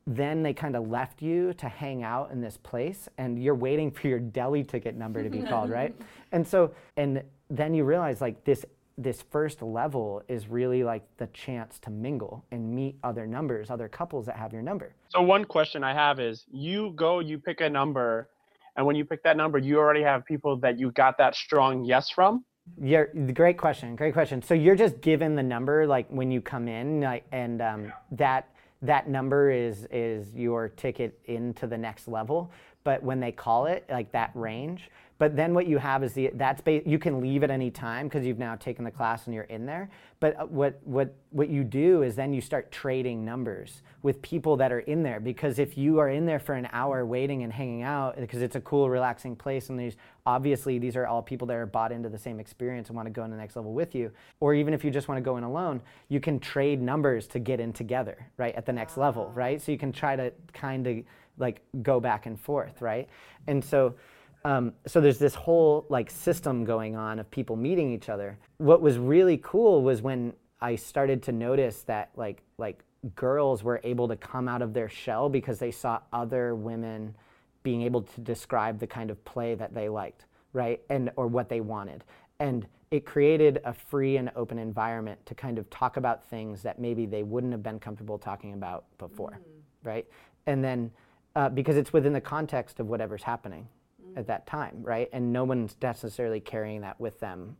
then 0.06 0.42
they 0.42 0.52
kind 0.52 0.76
of 0.76 0.88
left 0.88 1.22
you 1.22 1.52
to 1.54 1.68
hang 1.68 2.02
out 2.02 2.30
in 2.30 2.40
this 2.40 2.56
place 2.56 3.08
and 3.18 3.42
you're 3.42 3.54
waiting 3.54 3.90
for 3.90 4.08
your 4.08 4.18
deli 4.18 4.64
ticket 4.64 4.96
number 4.96 5.22
to 5.22 5.30
be 5.30 5.42
called, 5.48 5.70
right? 5.70 5.94
And 6.32 6.46
so, 6.46 6.72
and 6.96 7.22
then 7.48 7.74
you 7.74 7.84
realize 7.84 8.20
like 8.20 8.44
this 8.44 8.64
this 8.98 9.22
first 9.22 9.62
level 9.62 10.22
is 10.28 10.48
really 10.48 10.84
like 10.84 11.02
the 11.16 11.26
chance 11.28 11.78
to 11.78 11.90
mingle 11.90 12.44
and 12.50 12.74
meet 12.74 12.96
other 13.02 13.26
numbers, 13.26 13.70
other 13.70 13.88
couples 13.88 14.26
that 14.26 14.36
have 14.36 14.52
your 14.52 14.60
number. 14.60 14.94
So 15.08 15.22
one 15.22 15.46
question 15.46 15.82
I 15.82 15.94
have 15.94 16.20
is 16.20 16.44
you 16.52 16.92
go, 16.96 17.20
you 17.20 17.38
pick 17.38 17.62
a 17.62 17.70
number, 17.70 18.28
and 18.76 18.84
when 18.84 18.96
you 18.96 19.06
pick 19.06 19.22
that 19.22 19.38
number, 19.38 19.58
you 19.58 19.78
already 19.78 20.02
have 20.02 20.26
people 20.26 20.56
that 20.58 20.78
you 20.78 20.90
got 20.92 21.16
that 21.16 21.34
strong 21.34 21.84
yes 21.84 22.10
from? 22.10 22.44
Yeah, 22.80 23.04
great 23.32 23.56
question. 23.56 23.96
Great 23.96 24.12
question. 24.12 24.42
So 24.42 24.54
you're 24.54 24.76
just 24.76 25.00
given 25.00 25.34
the 25.34 25.42
number 25.42 25.86
like 25.86 26.06
when 26.10 26.30
you 26.30 26.40
come 26.40 26.68
in, 26.68 27.00
like, 27.00 27.24
and 27.32 27.62
um, 27.62 27.92
that 28.12 28.50
that 28.82 29.08
number 29.08 29.50
is 29.50 29.86
is 29.90 30.34
your 30.34 30.68
ticket 30.68 31.18
into 31.26 31.66
the 31.66 31.78
next 31.78 32.08
level. 32.08 32.50
But 32.82 33.02
when 33.02 33.20
they 33.20 33.32
call 33.32 33.66
it 33.66 33.84
like 33.90 34.12
that 34.12 34.30
range, 34.34 34.90
but 35.20 35.36
then 35.36 35.52
what 35.52 35.66
you 35.66 35.76
have 35.76 36.02
is 36.02 36.14
the 36.14 36.30
that's 36.32 36.62
ba- 36.62 36.80
you 36.88 36.98
can 36.98 37.20
leave 37.20 37.44
at 37.44 37.50
any 37.50 37.70
time 37.70 38.08
because 38.08 38.24
you've 38.24 38.38
now 38.38 38.56
taken 38.56 38.86
the 38.86 38.90
class 38.90 39.26
and 39.26 39.34
you're 39.34 39.44
in 39.44 39.66
there. 39.66 39.90
But 40.18 40.40
uh, 40.40 40.46
what 40.46 40.80
what 40.84 41.14
what 41.28 41.50
you 41.50 41.62
do 41.62 42.00
is 42.02 42.16
then 42.16 42.32
you 42.32 42.40
start 42.40 42.72
trading 42.72 43.22
numbers 43.22 43.82
with 44.00 44.22
people 44.22 44.56
that 44.56 44.72
are 44.72 44.78
in 44.78 45.02
there. 45.02 45.20
Because 45.20 45.58
if 45.58 45.76
you 45.76 45.98
are 45.98 46.08
in 46.08 46.24
there 46.24 46.38
for 46.38 46.54
an 46.54 46.70
hour 46.72 47.04
waiting 47.04 47.42
and 47.42 47.52
hanging 47.52 47.82
out 47.82 48.16
because 48.16 48.40
it's 48.40 48.56
a 48.56 48.62
cool 48.62 48.88
relaxing 48.88 49.36
place 49.36 49.68
and 49.68 49.78
these 49.78 49.94
obviously 50.24 50.78
these 50.78 50.96
are 50.96 51.06
all 51.06 51.20
people 51.20 51.46
that 51.48 51.56
are 51.56 51.66
bought 51.66 51.92
into 51.92 52.08
the 52.08 52.18
same 52.18 52.40
experience 52.40 52.88
and 52.88 52.96
want 52.96 53.04
to 53.04 53.12
go 53.12 53.22
in 53.22 53.30
the 53.30 53.36
next 53.36 53.56
level 53.56 53.74
with 53.74 53.94
you. 53.94 54.10
Or 54.40 54.54
even 54.54 54.72
if 54.72 54.82
you 54.82 54.90
just 54.90 55.06
want 55.06 55.18
to 55.18 55.22
go 55.22 55.36
in 55.36 55.44
alone 55.44 55.82
you 56.08 56.18
can 56.18 56.40
trade 56.40 56.80
numbers 56.80 57.26
to 57.26 57.38
get 57.38 57.60
in 57.60 57.74
together 57.74 58.26
right 58.38 58.54
at 58.54 58.64
the 58.64 58.72
next 58.72 58.96
level 58.96 59.30
right? 59.34 59.60
So 59.60 59.70
you 59.70 59.76
can 59.76 59.92
try 59.92 60.16
to 60.16 60.32
kind 60.54 60.86
of 60.86 60.96
like 61.36 61.60
go 61.82 62.00
back 62.00 62.24
and 62.24 62.40
forth 62.40 62.80
right? 62.80 63.06
And 63.46 63.62
so 63.62 63.96
um, 64.44 64.72
so 64.86 65.00
there's 65.00 65.18
this 65.18 65.34
whole 65.34 65.86
like 65.88 66.10
system 66.10 66.64
going 66.64 66.96
on 66.96 67.18
of 67.18 67.30
people 67.30 67.56
meeting 67.56 67.92
each 67.92 68.08
other. 68.08 68.38
What 68.58 68.80
was 68.80 68.98
really 68.98 69.38
cool 69.42 69.82
was 69.82 70.02
when 70.02 70.32
I 70.60 70.76
started 70.76 71.22
to 71.24 71.32
notice 71.32 71.82
that 71.82 72.10
like 72.16 72.42
like 72.58 72.84
girls 73.14 73.62
were 73.62 73.80
able 73.84 74.08
to 74.08 74.16
come 74.16 74.48
out 74.48 74.62
of 74.62 74.72
their 74.74 74.88
shell 74.88 75.28
because 75.28 75.58
they 75.58 75.70
saw 75.70 76.00
other 76.12 76.54
women 76.54 77.14
being 77.62 77.82
able 77.82 78.02
to 78.02 78.20
describe 78.20 78.78
the 78.78 78.86
kind 78.86 79.10
of 79.10 79.22
play 79.24 79.54
that 79.54 79.74
they 79.74 79.88
liked, 79.88 80.24
right? 80.52 80.80
And 80.88 81.10
or 81.16 81.26
what 81.26 81.48
they 81.48 81.60
wanted. 81.60 82.04
And 82.38 82.66
it 82.90 83.04
created 83.04 83.60
a 83.64 83.72
free 83.72 84.16
and 84.16 84.30
open 84.34 84.58
environment 84.58 85.24
to 85.26 85.34
kind 85.34 85.58
of 85.58 85.68
talk 85.70 85.96
about 85.96 86.24
things 86.24 86.62
that 86.62 86.78
maybe 86.78 87.06
they 87.06 87.22
wouldn't 87.22 87.52
have 87.52 87.62
been 87.62 87.78
comfortable 87.78 88.18
talking 88.18 88.54
about 88.54 88.84
before, 88.98 89.38
mm. 89.38 89.86
right? 89.86 90.06
And 90.46 90.64
then 90.64 90.90
uh, 91.36 91.48
because 91.48 91.76
it's 91.76 91.92
within 91.92 92.12
the 92.12 92.20
context 92.20 92.80
of 92.80 92.88
whatever's 92.88 93.22
happening, 93.22 93.68
at 94.16 94.26
that 94.26 94.46
time, 94.46 94.82
right? 94.82 95.08
And 95.12 95.32
no 95.32 95.44
one's 95.44 95.76
necessarily 95.82 96.40
carrying 96.40 96.80
that 96.82 97.00
with 97.00 97.18
them 97.20 97.56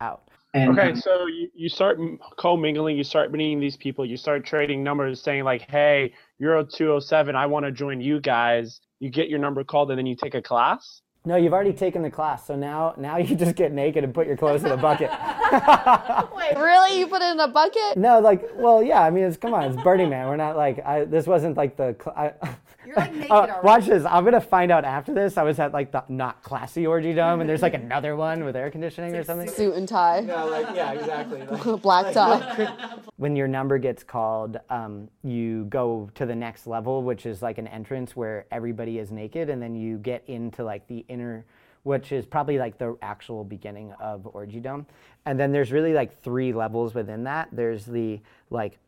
out. 0.00 0.28
And, 0.52 0.76
okay, 0.76 0.94
so 0.94 1.26
you, 1.26 1.48
you 1.54 1.68
start 1.68 1.98
co-mingling, 2.36 2.96
you 2.96 3.04
start 3.04 3.30
meeting 3.30 3.60
these 3.60 3.76
people, 3.76 4.04
you 4.04 4.16
start 4.16 4.44
trading 4.44 4.82
numbers, 4.82 5.22
saying 5.22 5.44
like, 5.44 5.70
"Hey, 5.70 6.12
Euro 6.38 6.64
207, 6.64 7.36
I 7.36 7.46
want 7.46 7.66
to 7.66 7.72
join 7.72 8.00
you 8.00 8.20
guys." 8.20 8.80
You 8.98 9.10
get 9.10 9.28
your 9.28 9.38
number 9.38 9.62
called, 9.64 9.90
and 9.90 9.98
then 9.98 10.06
you 10.06 10.16
take 10.16 10.34
a 10.34 10.42
class. 10.42 11.02
No, 11.26 11.36
you've 11.36 11.52
already 11.52 11.74
taken 11.74 12.00
the 12.00 12.10
class, 12.10 12.46
so 12.46 12.56
now 12.56 12.94
now 12.96 13.18
you 13.18 13.36
just 13.44 13.54
get 13.54 13.72
naked 13.72 14.04
and 14.04 14.14
put 14.14 14.26
your 14.26 14.38
clothes 14.38 14.64
in 14.64 14.70
a 14.70 14.76
bucket. 14.76 15.10
Wait, 16.34 16.56
really? 16.56 16.98
You 16.98 17.06
put 17.08 17.20
it 17.20 17.32
in 17.32 17.40
a 17.40 17.48
bucket? 17.48 17.96
No, 17.96 18.20
like, 18.20 18.48
well, 18.54 18.82
yeah. 18.82 19.02
I 19.02 19.10
mean, 19.10 19.24
it's 19.24 19.36
come 19.36 19.52
on, 19.52 19.64
it's 19.64 19.82
Burning 19.82 20.08
Man. 20.08 20.28
We're 20.28 20.36
not 20.36 20.56
like 20.56 20.84
I, 20.84 21.04
this 21.04 21.26
wasn't 21.26 21.58
like 21.58 21.76
the. 21.76 21.94
I, 22.16 22.32
you're 22.86 22.96
like 22.96 23.12
naked 23.12 23.30
uh, 23.30 23.60
Watch 23.62 23.84
this. 23.84 24.06
I'm 24.06 24.24
gonna 24.24 24.40
find 24.40 24.72
out 24.72 24.86
after 24.86 25.12
this. 25.12 25.36
I 25.36 25.42
was 25.42 25.58
at 25.58 25.72
like 25.72 25.92
the 25.92 26.02
not 26.08 26.42
classy 26.42 26.86
orgy 26.86 27.12
dome, 27.12 27.42
and 27.42 27.50
there's 27.50 27.62
like 27.62 27.74
another 27.74 28.16
one 28.16 28.42
with 28.42 28.56
air 28.56 28.70
conditioning 28.70 29.14
or 29.14 29.22
something. 29.22 29.48
Suit 29.48 29.74
and 29.74 29.86
tie. 29.86 30.20
No, 30.20 30.46
like 30.46 30.74
yeah, 30.74 30.92
exactly. 30.92 31.42
Like, 31.42 31.82
Black 31.82 32.14
tie. 32.14 32.96
when 33.16 33.36
your 33.36 33.48
number 33.48 33.76
gets 33.76 34.02
called, 34.02 34.58
um, 34.70 35.08
you 35.22 35.64
go 35.64 36.10
to 36.14 36.24
the 36.24 36.34
next 36.34 36.66
level, 36.66 37.02
which 37.02 37.26
is 37.26 37.42
like 37.42 37.58
an 37.58 37.66
entrance 37.66 38.16
where 38.16 38.46
everybody 38.50 38.98
is 38.98 39.10
naked, 39.10 39.50
and 39.50 39.60
then 39.60 39.74
you 39.74 39.98
get 39.98 40.24
into 40.26 40.64
like 40.64 40.88
the 40.88 41.04
inner 41.10 41.44
which 41.82 42.12
is 42.12 42.26
probably 42.26 42.58
like 42.58 42.78
the 42.78 42.96
actual 43.02 43.44
beginning 43.44 43.92
of 44.00 44.28
Orgy 44.34 44.60
Dome. 44.60 44.86
And 45.26 45.38
then 45.38 45.52
there's 45.52 45.72
really 45.72 45.94
like 45.94 46.22
three 46.22 46.52
levels 46.52 46.94
within 46.94 47.24
that. 47.24 47.48
There's 47.52 47.86
the 47.86 48.20
like 48.50 48.78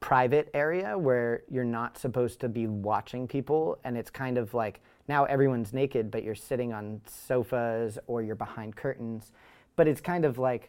private 0.00 0.50
area 0.54 0.96
where 0.98 1.42
you're 1.50 1.64
not 1.64 1.96
supposed 1.96 2.40
to 2.40 2.48
be 2.48 2.66
watching 2.66 3.26
people 3.26 3.78
and 3.84 3.96
it's 3.96 4.10
kind 4.10 4.36
of 4.36 4.52
like 4.52 4.82
now 5.08 5.24
everyone's 5.24 5.72
naked 5.72 6.10
but 6.10 6.22
you're 6.22 6.34
sitting 6.34 6.74
on 6.74 7.00
sofas 7.06 7.98
or 8.06 8.20
you're 8.20 8.34
behind 8.34 8.76
curtains 8.76 9.32
but 9.76 9.88
it's 9.88 10.02
kind 10.02 10.26
of 10.26 10.36
like 10.36 10.68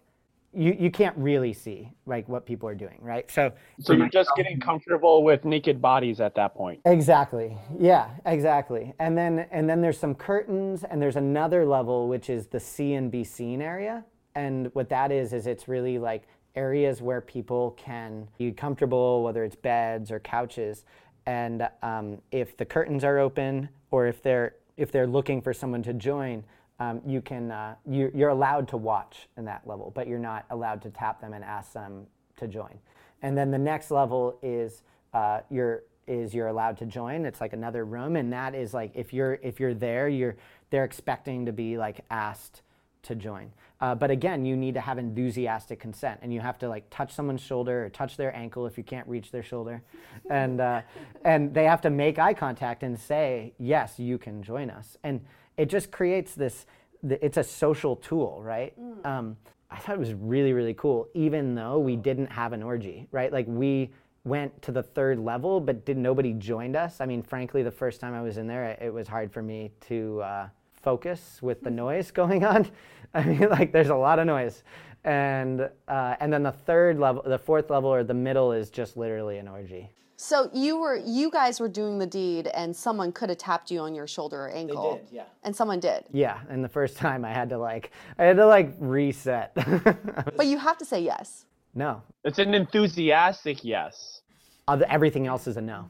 you, 0.56 0.76
you 0.80 0.92
can't 0.92 1.16
really 1.18 1.54
see 1.54 1.92
like 2.06 2.28
what 2.30 2.46
people 2.46 2.68
are 2.70 2.76
doing 2.76 2.98
right? 3.02 3.30
So 3.30 3.52
so 3.80 3.94
you're 3.94 4.10
just 4.10 4.32
getting 4.36 4.60
comfortable 4.60 5.24
with 5.24 5.46
naked 5.46 5.82
bodies 5.82 6.20
at 6.20 6.36
that 6.36 6.56
point. 6.56 6.82
Exactly. 6.86 7.58
Yeah 7.80 8.10
exactly. 8.26 8.94
And 9.00 9.18
then 9.18 9.48
and 9.52 9.70
then 9.70 9.82
there's 9.82 10.00
some 10.00 10.16
curtains 10.16 10.84
and 10.84 11.02
there's 11.02 11.16
another 11.18 11.66
level 11.66 12.08
which 12.08 12.30
is 12.30 12.48
the 12.48 12.60
see 12.60 12.94
and 12.94 13.12
be 13.12 13.24
seen 13.24 13.62
area. 13.62 14.06
And 14.36 14.70
what 14.74 14.90
that 14.90 15.12
is 15.12 15.34
is 15.34 15.48
it's 15.48 15.68
really 15.68 15.98
like 15.98 16.24
areas 16.56 17.02
where 17.02 17.22
people 17.22 17.72
can 17.72 18.28
be 18.38 18.52
comfortable, 18.52 19.24
whether 19.24 19.44
it's 19.44 19.56
beds 19.56 20.12
or 20.12 20.20
couches. 20.20 20.86
And 21.26 21.68
um, 21.82 22.22
if 22.32 22.56
the 22.56 22.66
curtains 22.66 23.04
are 23.04 23.20
open, 23.20 23.70
or 23.92 24.08
if 24.08 24.22
they're 24.22 24.56
if 24.78 24.92
they're 24.92 25.08
looking 25.08 25.42
for 25.42 25.54
someone 25.54 25.82
to 25.84 25.94
join, 25.94 26.44
um, 26.80 27.02
you 27.06 27.22
can 27.22 27.52
uh, 27.52 27.76
you, 27.90 28.12
you're 28.14 28.30
allowed 28.30 28.68
to 28.70 28.78
watch 28.78 29.28
in 29.38 29.46
that 29.46 29.66
level, 29.66 29.92
but 29.96 30.08
you're 30.08 30.20
not 30.20 30.46
allowed 30.50 30.82
to 30.84 30.90
tap 30.90 31.22
them 31.22 31.34
and 31.34 31.44
ask 31.44 31.74
them 31.74 32.08
to 32.38 32.48
join. 32.48 32.78
And 33.22 33.38
then 33.38 33.52
the 33.52 33.58
next 33.58 33.92
level 33.92 34.38
is 34.42 34.82
uh, 35.14 35.42
you're 35.50 35.84
is 36.08 36.34
you're 36.34 36.48
allowed 36.48 36.78
to 36.78 36.86
join. 36.86 37.26
It's 37.26 37.42
like 37.42 37.54
another 37.54 37.86
room, 37.86 38.16
and 38.16 38.32
that 38.34 38.54
is 38.54 38.74
like 38.74 38.92
if 38.94 39.14
you're 39.14 39.40
if 39.42 39.60
you're 39.60 39.74
there, 39.74 40.10
you're 40.10 40.36
they're 40.70 40.84
expecting 40.84 41.46
to 41.46 41.54
be 41.54 41.78
like 41.78 42.02
asked 42.10 42.62
to 43.04 43.16
join. 43.16 43.52
Uh, 43.82 43.94
but 43.94 44.10
again, 44.10 44.46
you 44.46 44.56
need 44.56 44.74
to 44.74 44.82
have 44.82 44.98
enthusiastic 44.98 45.80
consent, 45.80 46.20
and 46.22 46.34
you 46.34 46.40
have 46.40 46.58
to 46.60 46.68
like 46.68 46.90
touch 46.90 47.14
someone's 47.14 47.42
shoulder 47.42 47.86
or 47.86 47.90
touch 47.90 48.18
their 48.18 48.36
ankle 48.36 48.66
if 48.66 48.78
you 48.78 48.84
can't 48.84 49.08
reach 49.08 49.32
their 49.32 49.44
shoulder, 49.44 49.82
and 50.30 50.60
uh, 50.60 50.82
and 51.24 51.54
they 51.54 51.64
have 51.64 51.82
to 51.82 51.90
make 51.90 52.20
eye 52.20 52.34
contact 52.34 52.84
and 52.84 53.00
say 53.00 53.54
yes, 53.58 53.98
you 53.98 54.18
can 54.18 54.44
join 54.44 54.70
us, 54.70 54.98
and 55.04 55.22
it 55.58 55.70
just 55.70 55.92
creates 55.92 56.36
this. 56.36 56.66
It's 57.04 57.38
a 57.38 57.44
social 57.44 57.96
tool, 57.96 58.42
right? 58.44 58.74
Mm. 58.80 59.06
Um, 59.06 59.38
I 59.70 59.78
thought 59.78 59.96
it 59.96 60.00
was 60.00 60.14
really 60.14 60.54
really 60.54 60.74
cool, 60.74 61.08
even 61.14 61.56
though 61.56 61.80
we 61.80 61.96
didn't 61.96 62.32
have 62.32 62.54
an 62.54 62.64
orgy, 62.64 63.08
right? 63.12 63.32
Like 63.32 63.46
we 63.48 63.92
went 64.24 64.60
to 64.64 64.72
the 64.72 64.84
third 64.84 65.20
level, 65.20 65.60
but 65.60 65.86
did 65.86 65.98
nobody 65.98 66.34
joined 66.34 66.76
us. 66.76 67.00
I 67.00 67.06
mean, 67.06 67.22
frankly, 67.22 67.64
the 67.64 67.72
first 67.72 68.02
time 68.02 68.14
I 68.14 68.22
was 68.22 68.38
in 68.38 68.48
there, 68.48 68.78
it 68.82 68.92
was 68.92 69.08
hard 69.08 69.32
for 69.32 69.42
me 69.42 69.72
to 69.88 70.22
uh, 70.22 70.50
focus 70.82 71.40
with 71.42 71.62
the 71.62 71.70
noise 71.70 72.12
going 72.22 72.44
on. 72.44 72.68
I 73.14 73.24
mean, 73.24 73.50
like 73.50 73.72
there's 73.72 73.90
a 73.90 73.96
lot 73.96 74.20
of 74.20 74.26
noise, 74.26 74.64
and 75.04 75.70
uh, 75.88 76.16
and 76.20 76.34
then 76.34 76.44
the 76.44 76.52
third 76.52 77.00
level, 77.00 77.24
the 77.26 77.40
fourth 77.40 77.70
level, 77.70 77.94
or 77.94 78.04
the 78.04 78.14
middle 78.14 78.52
is 78.52 78.70
just 78.70 78.98
literally 78.98 79.38
an 79.38 79.48
orgy. 79.48 79.90
So 80.18 80.50
you 80.54 80.78
were 80.78 80.96
you 80.96 81.30
guys 81.30 81.60
were 81.60 81.68
doing 81.68 82.00
the 82.00 82.06
deed 82.06 82.48
and 82.48 82.76
someone 82.76 83.12
could 83.12 83.30
have 83.30 83.38
tapped 83.38 83.70
you 83.70 83.80
on 83.82 83.94
your 83.94 84.08
shoulder 84.08 84.46
or 84.46 84.50
ankle. 84.50 84.94
They 84.94 85.00
did, 85.00 85.08
yeah. 85.12 85.24
And 85.44 85.56
someone 85.56 85.80
did. 85.80 86.06
Yeah, 86.12 86.40
and 86.50 86.64
the 86.64 86.70
first 86.70 86.96
time 87.06 87.26
I 87.26 87.34
had 87.34 87.50
to 87.50 87.58
like, 87.58 87.92
I 88.18 88.24
had 88.24 88.38
to 88.38 88.46
like 88.46 88.74
reset. 88.80 89.52
But 90.38 90.48
you 90.48 90.58
have 90.58 90.78
to 90.78 90.86
say 90.86 91.02
yes. 91.02 91.46
no, 91.74 92.02
It's 92.24 92.40
an 92.40 92.54
enthusiastic 92.54 93.64
yes. 93.64 94.22
Uh, 94.68 94.72
Other, 94.72 94.86
everything 94.90 95.28
else 95.28 95.48
is 95.48 95.58
a 95.58 95.62
no. 95.62 95.90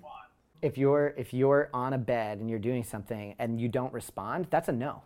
If 0.62 0.78
you're 0.78 1.14
if 1.18 1.34
you're 1.34 1.70
on 1.74 1.94
a 1.94 1.98
bed 1.98 2.40
and 2.40 2.50
you're 2.50 2.60
doing 2.60 2.84
something 2.84 3.36
and 3.38 3.62
you 3.62 3.68
don't 3.70 3.94
respond, 3.94 4.48
that's 4.50 4.70
a 4.70 4.72
no. 4.72 5.04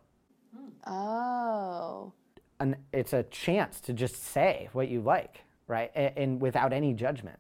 Oh. 0.88 2.14
And 2.62 2.76
it's 2.94 3.14
a 3.14 3.24
chance 3.24 3.80
to 3.82 3.94
just 3.94 4.16
say 4.24 4.70
what 4.74 4.88
you 4.90 5.02
like, 5.02 5.44
right? 5.68 5.92
And, 5.96 6.18
and 6.18 6.42
without 6.42 6.72
any 6.74 6.94
judgment, 6.94 7.40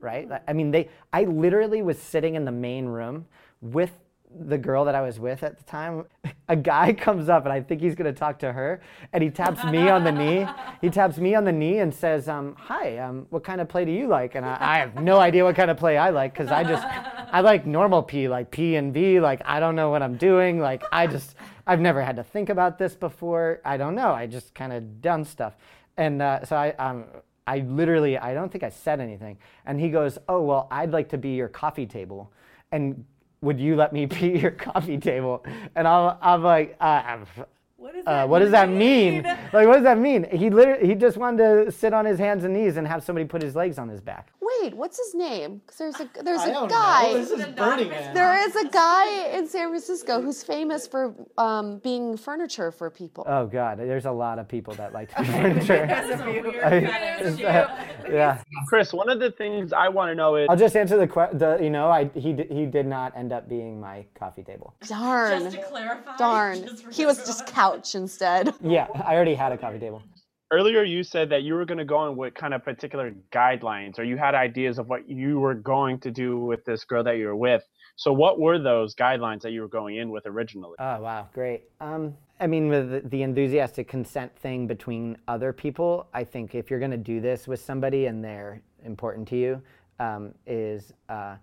right? 0.00 0.28
I 0.46 0.52
mean, 0.52 0.70
they. 0.70 0.88
I 1.12 1.24
literally 1.24 1.82
was 1.82 1.98
sitting 1.98 2.34
in 2.34 2.44
the 2.44 2.52
main 2.52 2.86
room 2.86 3.26
with 3.60 3.90
the 4.46 4.58
girl 4.58 4.84
that 4.84 4.94
I 4.94 5.00
was 5.00 5.18
with 5.18 5.42
at 5.42 5.56
the 5.56 5.64
time. 5.64 6.04
A 6.50 6.56
guy 6.56 6.92
comes 6.94 7.28
up 7.28 7.44
and 7.44 7.52
I 7.52 7.60
think 7.60 7.80
he's 7.80 7.94
gonna 7.94 8.12
talk 8.12 8.38
to 8.40 8.52
her, 8.52 8.80
and 9.12 9.22
he 9.22 9.30
taps 9.30 9.62
me 9.64 9.88
on 9.88 10.04
the 10.04 10.12
knee. 10.12 10.46
He 10.80 10.90
taps 10.90 11.18
me 11.18 11.34
on 11.34 11.42
the 11.42 11.50
knee 11.50 11.80
and 11.80 11.92
says, 11.92 12.28
um, 12.28 12.54
"Hi, 12.56 12.98
um, 12.98 13.26
what 13.30 13.42
kind 13.42 13.60
of 13.60 13.68
play 13.68 13.84
do 13.84 13.90
you 13.90 14.06
like?" 14.06 14.36
And 14.36 14.46
I, 14.46 14.56
I 14.60 14.78
have 14.78 14.94
no 14.94 15.18
idea 15.18 15.42
what 15.42 15.56
kind 15.56 15.72
of 15.72 15.76
play 15.76 15.98
I 15.98 16.10
like 16.10 16.32
because 16.32 16.52
I 16.52 16.62
just 16.62 16.86
I 16.86 17.40
like 17.40 17.66
normal 17.66 18.00
P, 18.00 18.28
like 18.28 18.52
P 18.52 18.76
and 18.76 18.94
V. 18.94 19.18
Like 19.18 19.42
I 19.44 19.58
don't 19.58 19.74
know 19.74 19.90
what 19.90 20.02
I'm 20.02 20.16
doing. 20.16 20.60
Like 20.60 20.84
I 20.92 21.08
just 21.08 21.34
I've 21.66 21.80
never 21.80 22.00
had 22.00 22.14
to 22.14 22.22
think 22.22 22.48
about 22.48 22.78
this 22.78 22.94
before. 22.94 23.60
I 23.64 23.76
don't 23.76 23.96
know. 23.96 24.12
I 24.12 24.26
just 24.28 24.54
kind 24.54 24.72
of 24.72 25.02
done 25.02 25.24
stuff, 25.24 25.56
and 25.96 26.22
uh, 26.22 26.44
so 26.44 26.54
I 26.54 26.70
um. 26.78 27.06
I 27.48 27.60
literally, 27.60 28.18
I 28.18 28.34
don't 28.34 28.52
think 28.52 28.62
I 28.62 28.68
said 28.68 29.00
anything. 29.00 29.38
And 29.64 29.80
he 29.80 29.88
goes, 29.88 30.18
Oh, 30.28 30.42
well, 30.42 30.68
I'd 30.70 30.90
like 30.90 31.08
to 31.08 31.18
be 31.18 31.30
your 31.30 31.48
coffee 31.48 31.86
table. 31.86 32.30
And 32.72 33.06
would 33.40 33.58
you 33.58 33.74
let 33.74 33.90
me 33.94 34.04
be 34.20 34.38
your 34.38 34.50
coffee 34.50 34.98
table? 34.98 35.46
And 35.74 35.88
I'm, 35.88 36.18
I'm 36.20 36.42
like, 36.42 36.76
uh, 36.78 37.24
What 37.78 37.94
does 37.94 38.02
uh, 38.08 38.10
that 38.10 38.28
what 38.28 38.40
does 38.40 38.50
that 38.50 38.68
mean? 38.68 39.22
Like, 39.22 39.68
what 39.68 39.74
does 39.74 39.84
that 39.84 39.98
mean? 39.98 40.26
He 40.32 40.50
literally, 40.50 40.84
he 40.84 40.96
just 40.96 41.16
wanted 41.16 41.66
to 41.66 41.70
sit 41.70 41.94
on 41.94 42.04
his 42.04 42.18
hands 42.18 42.42
and 42.42 42.52
knees 42.52 42.76
and 42.76 42.84
have 42.88 43.04
somebody 43.04 43.24
put 43.24 43.40
his 43.40 43.54
legs 43.54 43.78
on 43.78 43.88
his 43.88 44.00
back. 44.00 44.32
Wait, 44.40 44.74
what's 44.74 44.98
his 44.98 45.14
name? 45.14 45.62
Because 45.64 45.78
there's 45.78 46.00
a 46.00 46.22
there's 46.24 46.42
a 46.42 46.66
guy. 46.68 47.12
Know. 47.12 47.18
This 47.18 47.30
is 47.30 47.46
Burning 47.54 47.88
Man. 47.90 48.14
There 48.14 48.48
is 48.48 48.56
a 48.56 48.68
guy 48.68 49.28
in 49.28 49.46
San 49.46 49.68
Francisco 49.68 50.20
who's 50.20 50.42
famous 50.42 50.88
for 50.88 51.14
um, 51.36 51.78
being 51.78 52.16
furniture 52.16 52.72
for 52.72 52.90
people. 52.90 53.24
Oh 53.28 53.46
God, 53.46 53.78
there's 53.78 54.06
a 54.06 54.10
lot 54.10 54.40
of 54.40 54.48
people 54.48 54.74
that 54.74 54.92
like 54.92 55.14
to 55.14 55.22
do 55.22 55.30
furniture. 55.32 55.84
I 56.64 56.80
mean, 56.80 57.38
yeah. 58.12 58.42
Chris, 58.66 58.92
one 58.92 59.08
of 59.08 59.20
the 59.20 59.30
things 59.30 59.72
I 59.72 59.88
want 59.88 60.10
to 60.10 60.16
know 60.16 60.34
is 60.34 60.48
I'll 60.50 60.56
just 60.56 60.74
answer 60.74 60.96
the 60.96 61.06
question. 61.06 61.62
You 61.62 61.70
know, 61.70 61.90
I 61.90 62.10
he 62.14 62.32
d- 62.32 62.48
he 62.50 62.66
did 62.66 62.86
not 62.86 63.16
end 63.16 63.32
up 63.32 63.48
being 63.48 63.80
my 63.80 64.04
coffee 64.18 64.42
table. 64.42 64.74
Darn. 64.88 65.44
Just 65.44 65.56
to 65.56 65.62
clarify. 65.62 66.16
Darn. 66.16 66.66
He 66.90 67.06
was 67.06 67.18
just 67.18 67.46
one. 67.46 67.54
Couch 67.70 67.94
instead. 67.94 68.54
Yeah, 68.62 68.86
I 68.94 69.14
already 69.14 69.34
had 69.34 69.52
a 69.52 69.58
coffee 69.58 69.78
table. 69.78 70.02
earlier 70.50 70.82
you 70.82 71.02
said 71.02 71.28
that 71.30 71.42
you 71.42 71.54
were 71.54 71.64
going 71.64 71.78
to 71.78 71.84
go 71.84 71.96
on 71.96 72.16
with 72.16 72.34
kind 72.34 72.54
of 72.54 72.64
particular 72.64 73.12
guidelines 73.32 73.98
or 73.98 74.04
you 74.04 74.16
had 74.16 74.34
ideas 74.34 74.78
of 74.78 74.88
what 74.88 75.08
you 75.08 75.38
were 75.38 75.54
going 75.54 75.98
to 76.00 76.10
do 76.10 76.38
with 76.38 76.64
this 76.64 76.84
girl 76.84 77.02
that 77.04 77.16
you 77.18 77.26
were 77.26 77.36
with. 77.36 77.62
So 77.96 78.12
what 78.12 78.38
were 78.40 78.58
those 78.58 78.94
guidelines 78.94 79.42
that 79.42 79.52
you 79.52 79.60
were 79.60 79.68
going 79.68 79.96
in 79.96 80.10
with 80.10 80.24
originally? 80.26 80.76
Oh 80.78 81.00
wow, 81.00 81.28
great. 81.34 81.64
Um, 81.80 82.14
I 82.40 82.46
mean, 82.46 82.68
with 82.68 82.90
the, 82.90 83.00
the 83.08 83.22
enthusiastic 83.22 83.88
consent 83.88 84.34
thing 84.38 84.66
between 84.66 85.16
other 85.26 85.52
people, 85.52 86.06
I 86.14 86.24
think 86.24 86.54
if 86.54 86.70
you're 86.70 86.78
going 86.78 86.92
to 86.92 86.96
do 86.96 87.20
this 87.20 87.48
with 87.48 87.60
somebody 87.60 88.06
and 88.06 88.24
they're 88.24 88.62
important 88.84 89.26
to 89.28 89.36
you, 89.36 89.62
um, 89.98 90.32
is 90.46 90.92
uh, 91.08 91.34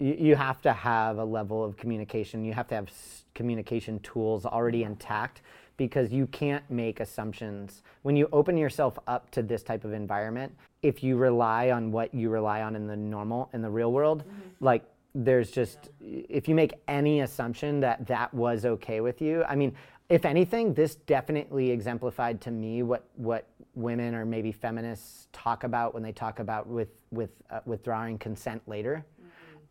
you, 0.00 0.16
you 0.18 0.36
have 0.36 0.60
to 0.62 0.72
have 0.72 1.18
a 1.18 1.24
level 1.24 1.62
of 1.62 1.76
communication. 1.76 2.44
You 2.44 2.54
have 2.54 2.66
to 2.68 2.74
have 2.74 2.88
s- 2.88 3.24
communication 3.34 4.00
tools 4.00 4.44
already 4.44 4.82
intact 4.82 5.42
because 5.76 6.12
you 6.12 6.26
can't 6.26 6.68
make 6.70 7.00
assumptions. 7.00 7.82
When 8.02 8.16
you 8.16 8.28
open 8.32 8.56
yourself 8.56 8.98
up 9.06 9.30
to 9.30 9.42
this 9.42 9.62
type 9.62 9.84
of 9.84 9.92
environment, 9.92 10.52
if 10.82 11.02
you 11.02 11.16
rely 11.16 11.70
on 11.70 11.92
what 11.92 12.12
you 12.12 12.28
rely 12.28 12.62
on 12.62 12.74
in 12.76 12.86
the 12.86 12.96
normal, 12.96 13.48
in 13.52 13.62
the 13.62 13.70
real 13.70 13.92
world, 13.92 14.24
like 14.60 14.84
there's 15.14 15.50
just, 15.50 15.90
if 16.00 16.48
you 16.48 16.54
make 16.54 16.74
any 16.88 17.20
assumption 17.20 17.80
that 17.80 18.06
that 18.06 18.32
was 18.34 18.64
okay 18.64 19.00
with 19.00 19.22
you, 19.22 19.42
I 19.44 19.54
mean, 19.56 19.74
if 20.08 20.24
anything, 20.24 20.74
this 20.74 20.96
definitely 20.96 21.70
exemplified 21.70 22.40
to 22.42 22.50
me 22.50 22.82
what, 22.82 23.04
what 23.16 23.46
women 23.74 24.14
or 24.14 24.24
maybe 24.24 24.52
feminists 24.52 25.28
talk 25.32 25.64
about 25.64 25.94
when 25.94 26.02
they 26.02 26.12
talk 26.12 26.40
about 26.40 26.66
with, 26.66 26.88
with 27.10 27.30
uh, 27.50 27.60
withdrawing 27.64 28.18
consent 28.18 28.60
later 28.66 29.04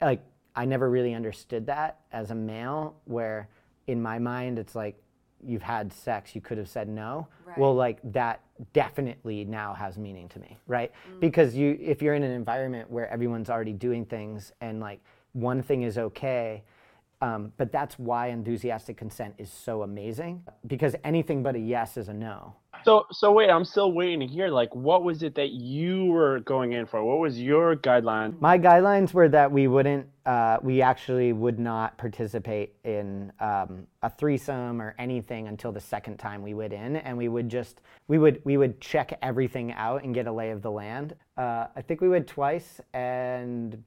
like 0.01 0.21
I 0.55 0.65
never 0.65 0.89
really 0.89 1.13
understood 1.13 1.65
that 1.67 1.99
as 2.11 2.31
a 2.31 2.35
male 2.35 2.95
where 3.05 3.49
in 3.87 4.01
my 4.01 4.19
mind 4.19 4.59
it's 4.59 4.75
like 4.75 5.01
you've 5.45 5.61
had 5.61 5.93
sex 5.93 6.35
you 6.35 6.41
could 6.41 6.57
have 6.57 6.69
said 6.69 6.89
no. 6.89 7.27
Well 7.57 7.73
like 7.73 7.99
that 8.11 8.41
definitely 8.73 9.45
now 9.45 9.73
has 9.73 9.97
meaning 9.97 10.27
to 10.29 10.39
me 10.39 10.57
right? 10.67 10.91
Because 11.19 11.55
you 11.55 11.77
if 11.81 12.01
you're 12.01 12.15
in 12.15 12.23
an 12.23 12.31
environment 12.31 12.89
where 12.89 13.07
everyone's 13.09 13.49
already 13.49 13.73
doing 13.73 14.05
things 14.05 14.51
and 14.61 14.79
like 14.79 14.99
one 15.33 15.61
thing 15.61 15.83
is 15.83 15.97
okay 15.97 16.63
um, 17.21 17.51
but 17.57 17.71
that's 17.71 17.99
why 17.99 18.27
enthusiastic 18.27 18.95
consent 18.95 19.35
is 19.37 19.51
so 19.51 19.83
amazing 19.83 20.41
because 20.67 20.95
anything 21.03 21.43
but 21.43 21.55
a 21.55 21.59
yes 21.59 21.97
is 21.97 22.07
a 22.07 22.13
no 22.13 22.55
So 22.85 23.05
so 23.11 23.31
wait, 23.31 23.49
I'm 23.49 23.65
still 23.65 23.91
waiting 23.91 24.19
to 24.21 24.27
hear 24.27 24.49
like 24.49 24.73
what 24.75 25.03
was 25.03 25.23
it 25.23 25.35
that 25.35 25.51
you 25.51 26.05
were 26.05 26.39
going 26.41 26.73
in 26.73 26.85
for? 26.85 27.03
What 27.03 27.19
was 27.19 27.39
your 27.39 27.75
guideline? 27.75 28.39
My 28.39 28.57
guidelines 28.57 29.13
were 29.13 29.29
that 29.29 29.51
we 29.51 29.67
wouldn't, 29.67 30.07
uh, 30.25 30.57
we 30.61 30.81
actually 30.81 31.33
would 31.33 31.59
not 31.59 31.97
participate 31.97 32.75
in 32.83 33.31
um, 33.39 33.87
a 34.01 34.09
threesome 34.09 34.81
or 34.81 34.95
anything 34.97 35.47
until 35.47 35.71
the 35.71 35.79
second 35.79 36.17
time 36.17 36.41
we 36.41 36.53
went 36.53 36.73
in, 36.73 36.97
and 36.97 37.17
we 37.17 37.27
would 37.27 37.49
just, 37.49 37.81
we 38.07 38.17
would, 38.17 38.41
we 38.45 38.57
would 38.57 38.79
check 38.79 39.17
everything 39.21 39.71
out 39.73 40.03
and 40.03 40.13
get 40.13 40.27
a 40.27 40.31
lay 40.31 40.51
of 40.51 40.61
the 40.61 40.71
land. 40.71 41.15
Uh, 41.37 41.67
I 41.75 41.81
think 41.81 42.01
we 42.01 42.09
went 42.09 42.27
twice, 42.27 42.79
and 42.93 43.83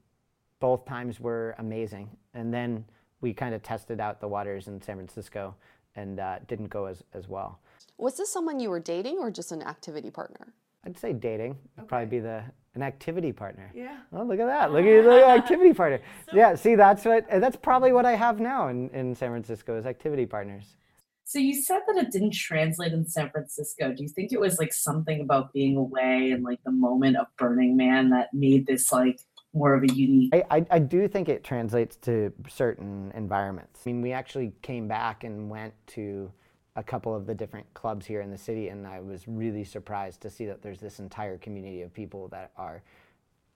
both 0.61 0.85
times 0.85 1.19
were 1.21 1.55
amazing. 1.59 2.11
And 2.35 2.53
then 2.53 2.85
we 3.21 3.33
kind 3.33 3.55
of 3.55 3.63
tested 3.63 4.01
out 4.01 4.21
the 4.21 4.29
waters 4.29 4.69
in 4.69 4.81
San 4.83 4.97
Francisco, 4.97 5.55
and 5.97 6.21
uh, 6.21 6.39
didn't 6.49 6.69
go 6.69 6.87
as 6.87 7.03
as 7.13 7.29
well. 7.29 7.61
Was 7.99 8.17
this 8.17 8.33
someone 8.33 8.61
you 8.61 8.71
were 8.71 8.81
dating 8.81 9.19
or 9.19 9.31
just 9.31 9.53
an 9.53 9.63
activity 9.63 10.11
partner? 10.11 10.55
I'd 10.85 10.99
say 10.99 11.13
dating 11.13 11.57
would 11.77 11.89
probably 11.89 12.07
be 12.07 12.21
the 12.21 12.43
an 12.75 12.83
activity 12.83 13.33
partner. 13.33 13.71
Yeah. 13.75 13.99
Oh, 14.13 14.23
look 14.23 14.41
at 14.41 14.47
that! 14.47 14.73
Look 14.73 14.85
at 14.85 15.05
the 15.05 15.27
activity 15.29 15.75
partner. 15.75 16.01
yeah, 16.33 16.55
see, 16.55 16.75
that's 16.75 17.05
what 17.05 17.27
that's 17.29 17.57
probably 17.57 17.93
what 17.93 18.07
I 18.07 18.13
have 18.17 18.41
now 18.41 18.69
in, 18.69 18.89
in 18.91 19.15
San 19.15 19.31
Francisco 19.31 19.77
is 19.77 19.87
activity 19.87 20.27
partners. 20.27 20.77
So 21.25 21.39
you 21.39 21.55
said 21.55 21.81
that 21.87 21.97
it 21.97 22.11
didn't 22.11 22.35
translate 22.35 22.93
in 22.93 23.07
San 23.07 23.31
Francisco. 23.31 23.93
Do 23.93 24.03
you 24.03 24.09
think 24.09 24.33
it 24.33 24.41
was 24.41 24.59
like 24.59 24.73
something 24.73 25.21
about 25.21 25.53
being 25.53 25.77
away 25.77 26.31
and 26.33 26.43
like 26.43 26.63
the 26.65 26.73
moment 26.73 27.17
of 27.17 27.27
Burning 27.39 27.77
Man 27.77 28.11
that 28.11 28.35
made 28.35 28.67
this 28.67 28.93
like 28.93 29.21
more 29.53 29.75
of 29.75 29.83
a 29.83 29.93
unique? 29.93 30.35
I, 30.35 30.45
I, 30.51 30.67
I 30.71 30.79
do 30.79 31.09
think 31.09 31.29
it 31.29 31.45
translates 31.45 31.97
to 31.97 32.33
certain 32.49 33.13
environments. 33.15 33.81
I 33.85 33.91
mean, 33.91 34.03
we 34.03 34.13
actually 34.13 34.53
came 34.63 34.89
back 34.89 35.25
and 35.25 35.51
went 35.51 35.75
to 35.89 36.33
a 36.75 36.83
couple 36.83 37.15
of 37.15 37.27
the 37.27 37.35
different 37.35 37.67
clubs 37.75 38.07
here 38.07 38.23
in 38.23 38.31
the 38.31 38.39
city, 38.39 38.69
and 38.69 38.87
I 38.87 39.01
was 39.01 39.29
really 39.29 39.65
surprised 39.65 40.23
to 40.23 40.31
see 40.31 40.47
that 40.47 40.63
there's 40.63 40.81
this 40.81 41.01
entire 41.01 41.37
community 41.37 41.83
of 41.83 41.93
people 41.93 42.29
that 42.29 42.51
are 42.57 42.83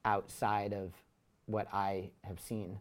outside 0.05 0.75
of 0.75 0.93
what 1.47 1.67
I 1.73 2.11
have 2.25 2.39
seen. 2.41 2.79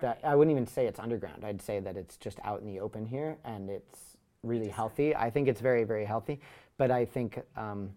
That 0.00 0.20
I 0.24 0.34
wouldn't 0.34 0.54
even 0.54 0.66
say 0.66 0.86
it's 0.86 0.98
underground. 0.98 1.44
I'd 1.44 1.62
say 1.62 1.80
that 1.80 1.96
it's 1.96 2.16
just 2.16 2.38
out 2.44 2.60
in 2.60 2.66
the 2.66 2.80
open 2.80 3.06
here, 3.06 3.38
and 3.44 3.70
it's 3.70 4.16
really 4.42 4.68
healthy. 4.68 5.14
I 5.14 5.30
think 5.30 5.48
it's 5.48 5.60
very, 5.60 5.84
very 5.84 6.04
healthy. 6.04 6.40
But 6.78 6.90
I 6.90 7.04
think, 7.04 7.40
um, 7.56 7.90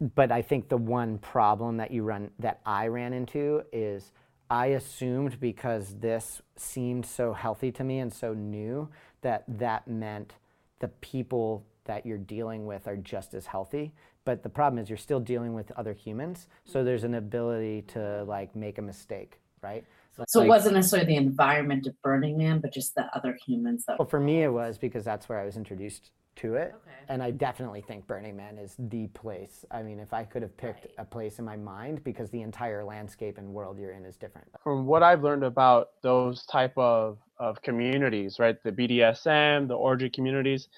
but 0.00 0.32
I 0.32 0.42
think 0.42 0.68
the 0.68 0.76
one 0.76 1.18
problem 1.18 1.76
that 1.76 1.90
you 1.90 2.02
run 2.02 2.30
that 2.38 2.60
I 2.66 2.88
ran 2.88 3.12
into 3.12 3.62
is 3.72 4.12
I 4.50 4.66
assumed 4.66 5.40
because 5.40 5.96
this 5.98 6.42
seemed 6.56 7.06
so 7.06 7.32
healthy 7.32 7.72
to 7.72 7.84
me 7.84 8.00
and 8.00 8.12
so 8.12 8.34
new 8.34 8.88
that 9.22 9.44
that 9.48 9.88
meant 9.88 10.34
the 10.80 10.88
people 10.88 11.64
that 11.84 12.04
you're 12.04 12.18
dealing 12.18 12.66
with 12.66 12.86
are 12.86 12.96
just 12.96 13.34
as 13.34 13.46
healthy. 13.46 13.92
But 14.24 14.42
the 14.42 14.48
problem 14.48 14.82
is 14.82 14.88
you're 14.88 14.96
still 14.96 15.20
dealing 15.20 15.54
with 15.54 15.70
other 15.72 15.92
humans, 15.92 16.48
so 16.64 16.82
there's 16.82 17.04
an 17.04 17.14
ability 17.14 17.82
to 17.88 18.24
like 18.24 18.56
make 18.56 18.78
a 18.78 18.82
mistake, 18.82 19.40
right? 19.62 19.84
So 20.26 20.40
Like- 20.40 20.46
it 20.46 20.48
wasn't 20.48 20.74
necessarily 20.76 21.06
the 21.06 21.16
environment 21.16 21.86
of 21.86 22.00
Burning 22.02 22.38
Man, 22.38 22.60
but 22.60 22.72
just 22.72 22.94
the 22.94 23.14
other 23.14 23.36
humans 23.46 23.84
that 23.86 23.98
Well, 23.98 24.08
for 24.08 24.20
me, 24.20 24.42
it 24.42 24.52
was 24.52 24.78
because 24.78 25.04
that's 25.04 25.28
where 25.28 25.38
I 25.38 25.44
was 25.44 25.56
introduced 25.56 26.10
to 26.36 26.54
it. 26.54 26.74
Okay. 26.74 27.04
And 27.08 27.22
I 27.22 27.30
definitely 27.30 27.82
think 27.82 28.06
Burning 28.06 28.36
Man 28.36 28.58
is 28.58 28.76
the 28.78 29.06
place. 29.08 29.64
I 29.70 29.82
mean, 29.82 29.98
if 29.98 30.12
I 30.12 30.24
could 30.24 30.42
have 30.42 30.56
picked 30.56 30.86
a 30.98 31.04
place 31.04 31.38
in 31.38 31.44
my 31.44 31.56
mind, 31.56 32.02
because 32.04 32.30
the 32.30 32.42
entire 32.42 32.84
landscape 32.84 33.38
and 33.38 33.48
world 33.48 33.78
you're 33.78 33.92
in 33.92 34.04
is 34.04 34.16
different. 34.16 34.48
From 34.62 34.86
what 34.86 35.02
I've 35.02 35.22
learned 35.22 35.44
about 35.44 35.90
those 36.02 36.44
type 36.46 36.76
of, 36.76 37.18
of 37.38 37.60
communities, 37.62 38.38
right, 38.38 38.56
the 38.62 38.72
BDSM, 38.72 39.68
the 39.68 39.74
orgy 39.74 40.08
communities, 40.08 40.68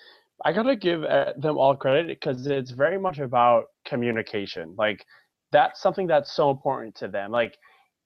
I 0.45 0.53
gotta 0.53 0.77
give 0.77 1.05
uh, 1.05 1.33
them 1.37 1.57
all 1.57 1.75
credit 1.77 2.09
because 2.09 2.47
it's 2.47 2.71
very 2.71 2.99
much 2.99 3.19
about 3.19 3.67
communication. 3.87 4.75
Like 4.77 5.07
that's 5.53 5.81
something 5.81 6.07
that's 6.07 6.33
so 6.33 6.51
important 6.51 6.95
to 6.97 7.09
them. 7.09 7.31
Like 7.31 7.57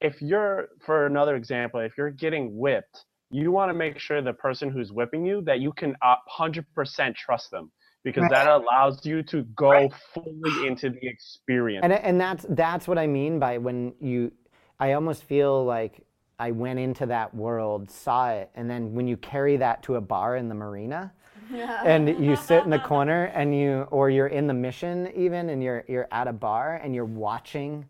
if 0.00 0.22
you're, 0.22 0.68
for 0.80 1.06
another 1.06 1.36
example, 1.36 1.80
if 1.80 1.96
you're 1.98 2.10
getting 2.10 2.56
whipped, 2.56 3.04
you 3.30 3.52
want 3.52 3.70
to 3.70 3.74
make 3.74 3.98
sure 3.98 4.20
the 4.22 4.32
person 4.32 4.70
who's 4.70 4.92
whipping 4.92 5.24
you 5.24 5.42
that 5.42 5.60
you 5.60 5.72
can 5.72 5.94
uh, 6.02 6.16
100% 6.38 7.14
trust 7.14 7.50
them 7.50 7.70
because 8.02 8.22
Right. 8.22 8.30
that 8.30 8.48
allows 8.48 9.04
you 9.06 9.22
to 9.24 9.42
go 9.54 9.88
fully 10.14 10.66
into 10.66 10.90
the 10.90 11.06
experience. 11.06 11.84
And 11.84 11.92
and 11.92 12.20
that's 12.20 12.46
that's 12.50 12.88
what 12.88 12.98
I 12.98 13.06
mean 13.06 13.38
by 13.38 13.58
when 13.58 13.94
you 14.00 14.32
I 14.78 14.92
almost 14.92 15.24
feel 15.24 15.64
like 15.64 16.00
I 16.38 16.50
went 16.52 16.78
into 16.78 17.04
that 17.06 17.34
world, 17.34 17.90
saw 17.90 18.30
it, 18.30 18.50
and 18.54 18.68
then 18.70 18.94
when 18.94 19.06
you 19.06 19.18
carry 19.18 19.58
that 19.58 19.82
to 19.84 19.96
a 19.96 20.00
bar 20.00 20.36
in 20.36 20.48
the 20.48 20.54
marina 20.54 21.12
and 21.84 22.08
you 22.24 22.34
sit 22.36 22.64
in 22.64 22.70
the 22.70 22.78
corner 22.78 23.24
and 23.26 23.54
you 23.54 23.86
or 23.90 24.08
you're 24.10 24.28
in 24.28 24.46
the 24.46 24.54
mission 24.54 25.10
even 25.14 25.50
and 25.50 25.62
you're 25.62 25.84
you're 25.86 26.08
at 26.10 26.26
a 26.26 26.32
bar 26.32 26.80
and 26.82 26.94
you're 26.94 27.04
watching 27.04 27.86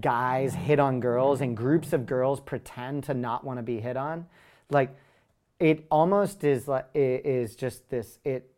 guys 0.00 0.54
hit 0.54 0.80
on 0.80 0.98
girls 0.98 1.40
and 1.40 1.56
groups 1.56 1.92
of 1.92 2.04
girls 2.04 2.40
pretend 2.40 3.04
to 3.04 3.14
not 3.14 3.44
want 3.44 3.58
to 3.58 3.62
be 3.62 3.78
hit 3.78 3.96
on 3.96 4.26
like 4.74 4.94
it 5.58 5.86
almost 5.90 6.44
is 6.44 6.68
like 6.68 6.86
it 6.92 7.24
is 7.24 7.56
just 7.56 7.88
this 7.88 8.18
it 8.24 8.50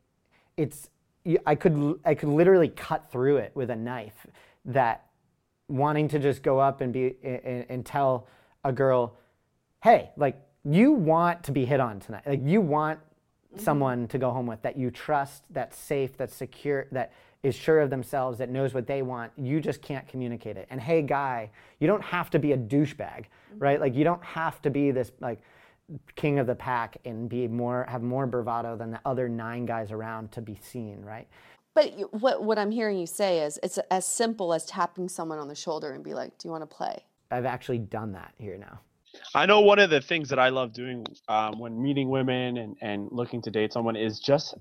it's 0.57 0.91
I 1.45 1.55
could 1.55 2.01
I 2.05 2.15
could 2.15 2.29
literally 2.29 2.69
cut 2.69 3.11
through 3.11 3.37
it 3.39 3.53
with 3.55 3.71
a 3.71 3.77
knife 3.77 4.27
that 4.65 5.07
wanting 5.69 6.09
to 6.09 6.19
just 6.19 6.43
go 6.43 6.59
up 6.59 6.81
and 6.81 6.93
be 6.93 7.17
and, 7.23 7.67
and 7.69 7.87
tell 7.87 8.27
a 8.65 8.73
girl 8.73 9.17
hey 9.83 10.11
like 10.17 10.41
you 10.65 10.93
want 10.93 11.45
to 11.45 11.53
be 11.53 11.65
hit 11.65 11.79
on 11.79 12.01
tonight. 12.01 12.25
Like 12.27 12.41
you 12.45 12.61
want 12.61 12.99
mm-hmm. 12.99 13.63
someone 13.63 14.09
to 14.09 14.19
go 14.19 14.31
home 14.31 14.47
with 14.47 14.63
that 14.63 14.77
you 14.77 14.91
trust 14.91 15.43
that's 15.51 15.77
safe 15.77 16.17
that's 16.17 16.35
secure 16.35 16.87
that 16.93 17.13
is 17.43 17.55
sure 17.55 17.81
of 17.81 17.91
themselves 17.91 18.39
that 18.39 18.49
knows 18.49 18.75
what 18.75 18.87
they 18.87 19.03
want. 19.03 19.33
You 19.37 19.61
just 19.61 19.83
can't 19.83 20.07
communicate 20.09 20.57
it. 20.57 20.67
And 20.71 20.81
hey 20.81 21.03
guy 21.03 21.51
you 21.81 21.87
don't 21.87 22.03
have 22.03 22.31
to 22.31 22.39
be 22.39 22.53
a 22.53 22.57
douchebag 22.57 23.27
mm-hmm. 23.27 23.59
right? 23.59 23.81
Like 23.81 23.95
you 23.95 24.05
don't 24.05 24.25
have 24.25 24.63
to 24.63 24.71
be 24.71 24.93
this 24.93 25.11
like 25.21 25.41
king 26.17 26.39
of 26.39 26.47
the 26.47 26.55
pack 26.55 26.97
and 27.05 27.29
be 27.29 27.47
more 27.47 27.87
have 27.89 28.03
more 28.03 28.27
bravado 28.27 28.77
than 28.77 28.91
the 28.91 29.01
other 29.05 29.29
nine 29.29 29.67
guys 29.67 29.93
around 29.93 30.33
to 30.33 30.41
be 30.41 30.59
seen 30.63 31.03
right? 31.03 31.29
But 31.75 31.93
what 32.13 32.43
what 32.43 32.59
I'm 32.59 32.71
hearing 32.71 32.99
you 32.99 33.07
say 33.07 33.41
is 33.41 33.59
it's 33.63 33.79
as 33.91 34.07
simple 34.07 34.55
as 34.55 34.65
tapping 34.65 35.09
someone 35.09 35.39
on 35.39 35.49
the 35.49 35.55
shoulder 35.55 35.93
and 35.93 36.03
be 36.03 36.15
like, 36.15 36.39
"Do 36.39 36.49
you 36.49 36.53
want 36.53 36.63
to 36.63 36.75
play?" 36.75 37.05
i've 37.31 37.45
actually 37.45 37.79
done 37.79 38.13
that 38.13 38.33
here 38.39 38.57
now. 38.57 38.81
I 39.35 39.47
know 39.47 39.61
one 39.61 39.79
of 39.79 39.91
the 39.91 40.01
things 40.01 40.29
that 40.29 40.39
I 40.39 40.51
love 40.51 40.73
doing 40.73 41.07
um, 41.29 41.59
when 41.59 41.81
meeting 41.83 42.09
women 42.09 42.59
and, 42.59 42.77
and 42.81 43.09
looking 43.11 43.43
to 43.43 43.51
date 43.51 43.73
someone 43.73 43.97
is 43.97 44.21
just 44.21 44.55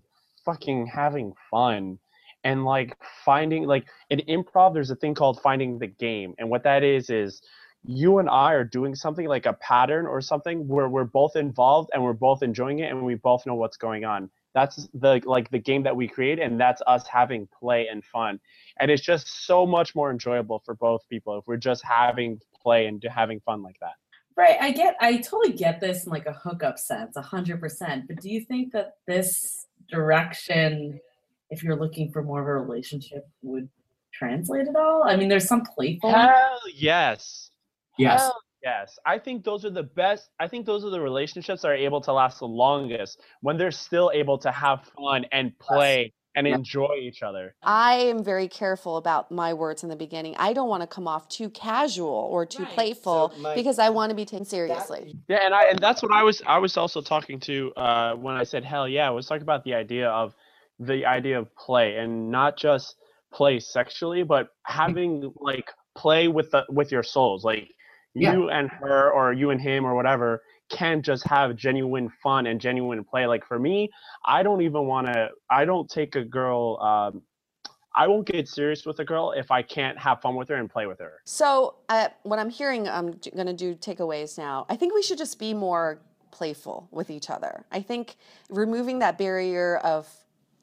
fucking 0.46 0.88
having 0.88 1.34
fun 1.52 2.00
and 2.44 2.64
like 2.64 2.96
finding 3.26 3.66
like 3.66 3.86
in 4.10 4.20
improv 4.30 4.74
there's 4.74 4.92
a 4.92 4.96
thing 4.96 5.14
called 5.14 5.42
finding 5.42 5.80
the 5.80 5.88
game. 5.88 6.36
And 6.38 6.50
what 6.50 6.64
that 6.64 6.84
is 6.84 7.10
is 7.10 7.42
you 7.88 8.20
and 8.20 8.30
I 8.30 8.54
are 8.54 8.64
doing 8.64 8.96
something 8.96 9.28
like 9.28 9.46
a 9.46 9.54
pattern 9.54 10.06
or 10.06 10.22
something 10.22 10.68
where 10.68 10.90
we're 10.90 11.04
both 11.04 11.36
involved 11.36 11.92
and 11.94 12.04
we're 12.04 12.14
both 12.14 12.44
enjoying 12.44 12.80
it 12.80 12.92
and 12.92 13.06
we 13.06 13.16
both 13.16 13.46
know 13.46 13.56
what's 13.56 13.78
going 13.78 14.06
on 14.06 14.30
that's 14.54 14.88
the 14.94 15.22
like 15.26 15.52
the 15.52 15.60
game 15.60 15.84
that 15.84 15.96
we 15.96 16.08
create 16.08 16.40
and 16.40 16.60
that's 16.60 16.82
us 16.88 17.06
having 17.08 17.48
play 17.60 17.88
and 17.92 18.04
fun 18.06 18.40
and 18.80 18.90
it's 18.90 19.04
just 19.04 19.46
so 19.46 19.66
much 19.66 19.94
more 19.96 20.10
enjoyable 20.10 20.62
for 20.66 20.76
both 20.76 21.02
people 21.10 21.38
if 21.38 21.46
we're 21.46 21.58
just 21.58 21.84
having 21.84 22.40
play 22.62 22.88
and 22.88 23.04
having 23.10 23.40
fun 23.42 23.62
like 23.62 23.78
that 23.80 23.94
Right. 24.38 24.58
I 24.60 24.72
get 24.72 24.98
I 25.00 25.18
totally 25.18 25.54
get 25.54 25.80
this 25.80 26.06
in 26.06 26.12
like 26.12 26.26
a 26.26 26.34
hookup 26.34 26.78
sense, 26.78 27.16
a 27.16 27.22
hundred 27.22 27.62
percent. 27.62 28.08
But 28.08 28.22
do 28.22 28.30
you 28.30 28.42
think 28.42 28.74
that 28.74 28.98
this 29.08 29.68
direction, 29.90 31.00
if 31.50 31.64
you're 31.64 31.78
looking 31.78 32.12
for 32.12 32.22
more 32.22 32.42
of 32.42 32.48
a 32.48 32.54
relationship, 32.54 33.28
would 33.44 33.70
translate 34.14 34.68
at 34.68 34.76
all? 34.76 35.04
I 35.06 35.16
mean, 35.16 35.30
there's 35.30 35.48
some 35.48 35.62
playful 35.62 36.12
Hell 36.12 36.60
yes. 36.74 37.52
Yes. 37.98 38.22
Hell 38.22 38.42
yes. 38.64 38.98
I 39.06 39.20
think 39.20 39.44
those 39.44 39.66
are 39.66 39.70
the 39.70 39.84
best. 39.84 40.30
I 40.40 40.48
think 40.48 40.66
those 40.66 40.84
are 40.86 40.90
the 40.90 41.02
relationships 41.02 41.62
that 41.62 41.70
are 41.70 41.76
able 41.76 42.02
to 42.02 42.14
last 42.14 42.40
the 42.40 42.48
longest 42.48 43.22
when 43.42 43.58
they're 43.58 43.72
still 43.72 44.12
able 44.14 44.38
to 44.40 44.52
have 44.52 44.86
fun 44.98 45.26
and 45.32 45.58
play 45.60 46.14
and 46.36 46.48
Yep. 46.48 46.58
enjoy 46.58 46.96
each 47.02 47.24
other. 47.24 47.56
I 47.64 47.94
am 47.96 48.22
very 48.24 48.50
careful 48.50 48.98
about 48.98 49.32
my 49.32 49.54
words 49.54 49.84
in 49.84 49.90
the 49.90 49.96
beginning. 49.96 50.36
I 50.38 50.52
don't 50.52 50.68
want 50.68 50.82
to 50.82 50.88
come 50.88 51.08
off 51.08 51.30
too 51.30 51.50
casual 51.50 52.10
or 52.10 52.46
too 52.46 52.64
Right. 52.64 52.74
playful 52.74 53.32
So, 53.34 53.42
like, 53.42 53.56
because 53.56 53.80
I 53.80 53.90
want 53.90 54.10
to 54.10 54.16
be 54.16 54.26
taken 54.26 54.46
seriously. 54.46 55.16
Yeah, 55.30 55.46
and 55.46 55.54
I 55.56 55.66
and 55.70 55.80
that's 55.80 56.04
what 56.04 56.12
I 56.12 56.24
was 56.24 56.42
I 56.46 56.58
was 56.58 56.76
also 56.76 57.02
talking 57.02 57.40
to 57.42 57.72
uh, 57.78 58.16
when 58.16 58.36
I 58.36 58.44
said 58.44 58.66
hell 58.66 58.88
yeah. 58.88 59.08
I 59.08 59.12
was 59.12 59.28
talking 59.28 59.44
about 59.44 59.64
the 59.64 59.76
idea 59.76 60.10
of 60.10 60.34
the 60.80 61.06
idea 61.06 61.40
of 61.40 61.56
play 61.56 61.96
and 61.96 62.32
not 62.32 62.58
just 62.58 62.96
play 63.34 63.60
sexually, 63.62 64.24
but 64.24 64.50
having 64.66 65.32
like 65.40 65.72
play 65.98 66.28
with 66.28 66.52
the 66.52 66.66
with 66.68 66.92
your 66.92 67.04
souls. 67.04 67.46
Like 67.46 67.70
Yeah. 68.16 68.34
you 68.34 68.50
and 68.50 68.70
her 68.70 69.12
or 69.12 69.34
you 69.34 69.50
and 69.52 69.62
him 69.62 69.86
or 69.86 69.94
whatever 69.94 70.42
can't 70.70 71.04
just 71.06 71.28
have 71.28 71.56
genuine 71.56 72.10
fun 72.24 72.48
and 72.48 72.60
genuine 72.60 73.04
play. 73.04 73.28
Like 73.28 73.46
for 73.46 73.60
me, 73.60 73.90
I 74.26 74.42
don't 74.42 74.62
even 74.62 74.88
want 74.88 75.08
to. 75.08 75.30
I 75.50 75.66
don't 75.66 75.90
take 75.90 76.16
a 76.16 76.24
girl. 76.24 76.80
Um, 76.82 77.22
I 77.94 78.08
won't 78.08 78.28
get 78.28 78.48
serious 78.48 78.86
with 78.86 79.00
a 79.00 79.06
girl 79.06 79.32
if 79.32 79.52
I 79.52 79.62
can't 79.62 79.98
have 79.98 80.22
fun 80.22 80.36
with 80.36 80.50
her 80.50 80.56
and 80.56 80.70
play 80.70 80.86
with 80.86 81.00
her. 81.00 81.22
So, 81.24 81.76
uh, 81.88 82.10
what 82.24 82.40
I'm 82.40 82.50
hearing, 82.50 82.90
I'm 82.90 83.12
going 83.12 83.48
to 83.48 83.54
do 83.54 83.74
takeaways 83.76 84.38
now. 84.38 84.66
I 84.70 84.76
think 84.76 84.94
we 84.94 85.02
should 85.02 85.18
just 85.18 85.40
be 85.40 85.54
more 85.54 86.02
playful 86.32 86.90
with 86.92 87.10
each 87.10 87.30
other. 87.30 87.66
I 87.72 87.82
think 87.82 88.18
removing 88.50 89.00
that 89.00 89.18
barrier 89.18 89.78
of 89.78 90.10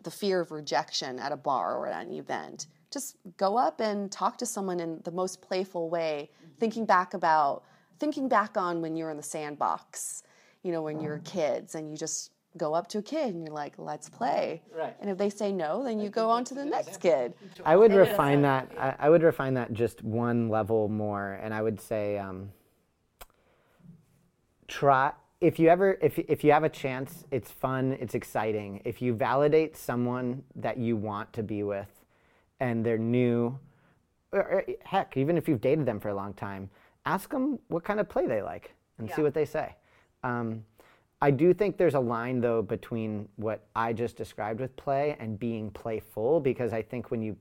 the 0.02 0.10
fear 0.10 0.40
of 0.40 0.50
rejection 0.50 1.18
at 1.18 1.32
a 1.32 1.36
bar 1.36 1.76
or 1.76 1.86
at 1.86 2.06
an 2.06 2.12
event, 2.12 2.66
just 2.92 3.16
go 3.38 3.56
up 3.56 3.80
and 3.80 4.12
talk 4.12 4.36
to 4.38 4.46
someone 4.46 4.78
in 4.80 5.00
the 5.04 5.10
most 5.10 5.40
playful 5.40 5.88
way, 5.88 6.30
thinking 6.62 6.86
back 6.86 7.12
about, 7.12 7.64
thinking 7.98 8.28
back 8.28 8.56
on 8.56 8.80
when 8.80 8.94
you 8.94 9.02
were 9.04 9.10
in 9.10 9.16
the 9.16 9.22
sandbox, 9.36 10.22
you 10.62 10.70
know, 10.70 10.80
when 10.80 11.00
you 11.00 11.08
were 11.08 11.20
kids 11.24 11.74
and 11.74 11.90
you 11.90 11.96
just 11.96 12.30
go 12.56 12.72
up 12.72 12.86
to 12.86 12.98
a 12.98 13.02
kid 13.02 13.34
and 13.34 13.44
you're 13.44 13.52
like, 13.52 13.72
let's 13.78 14.08
play. 14.08 14.62
Right. 14.72 14.94
And 15.00 15.10
if 15.10 15.18
they 15.18 15.28
say 15.28 15.50
no, 15.50 15.82
then 15.82 15.98
you 15.98 16.08
go 16.08 16.30
on 16.30 16.44
to 16.44 16.54
the 16.54 16.64
next 16.64 17.00
kid. 17.00 17.34
I 17.64 17.74
would 17.74 17.92
refine 17.92 18.42
that. 18.42 18.70
I, 18.78 18.94
I 19.00 19.10
would 19.10 19.24
refine 19.24 19.54
that 19.54 19.72
just 19.72 20.04
one 20.04 20.48
level 20.50 20.88
more, 20.88 21.40
and 21.42 21.52
I 21.52 21.62
would 21.62 21.80
say, 21.80 22.16
um, 22.18 22.52
try 24.68 25.10
if 25.40 25.58
you 25.58 25.68
ever 25.68 25.98
if 26.00 26.20
if 26.20 26.44
you 26.44 26.52
have 26.52 26.62
a 26.62 26.68
chance, 26.68 27.24
it's 27.32 27.50
fun, 27.50 27.96
it's 28.00 28.14
exciting. 28.14 28.80
If 28.84 29.02
you 29.02 29.14
validate 29.14 29.76
someone 29.76 30.44
that 30.54 30.78
you 30.78 30.96
want 30.96 31.32
to 31.32 31.42
be 31.42 31.64
with, 31.64 31.90
and 32.60 32.86
they're 32.86 32.96
new, 32.96 33.58
or, 34.32 34.40
or 34.40 34.64
heck, 34.84 35.16
even 35.16 35.36
if 35.36 35.48
you've 35.48 35.60
dated 35.60 35.86
them 35.86 36.00
for 36.00 36.08
a 36.08 36.14
long 36.14 36.32
time, 36.34 36.70
ask 37.06 37.30
them 37.30 37.58
what 37.68 37.84
kind 37.84 38.00
of 38.00 38.08
play 38.08 38.26
they 38.26 38.42
like 38.42 38.74
and 38.98 39.10
see 39.10 39.22
what 39.22 39.34
they 39.34 39.44
say. 39.44 39.74
Um, 40.22 40.64
I 41.20 41.30
do 41.30 41.54
think 41.54 41.76
there's 41.76 41.94
a 41.94 42.00
line 42.00 42.40
though 42.40 42.62
between 42.62 43.28
what 43.36 43.66
I 43.76 43.92
just 43.92 44.16
described 44.16 44.60
with 44.60 44.74
play 44.76 45.16
and 45.20 45.38
being 45.38 45.70
playful 45.70 46.40
because 46.40 46.72
I 46.72 46.82
think 46.82 47.10
when 47.10 47.22
you 47.22 47.36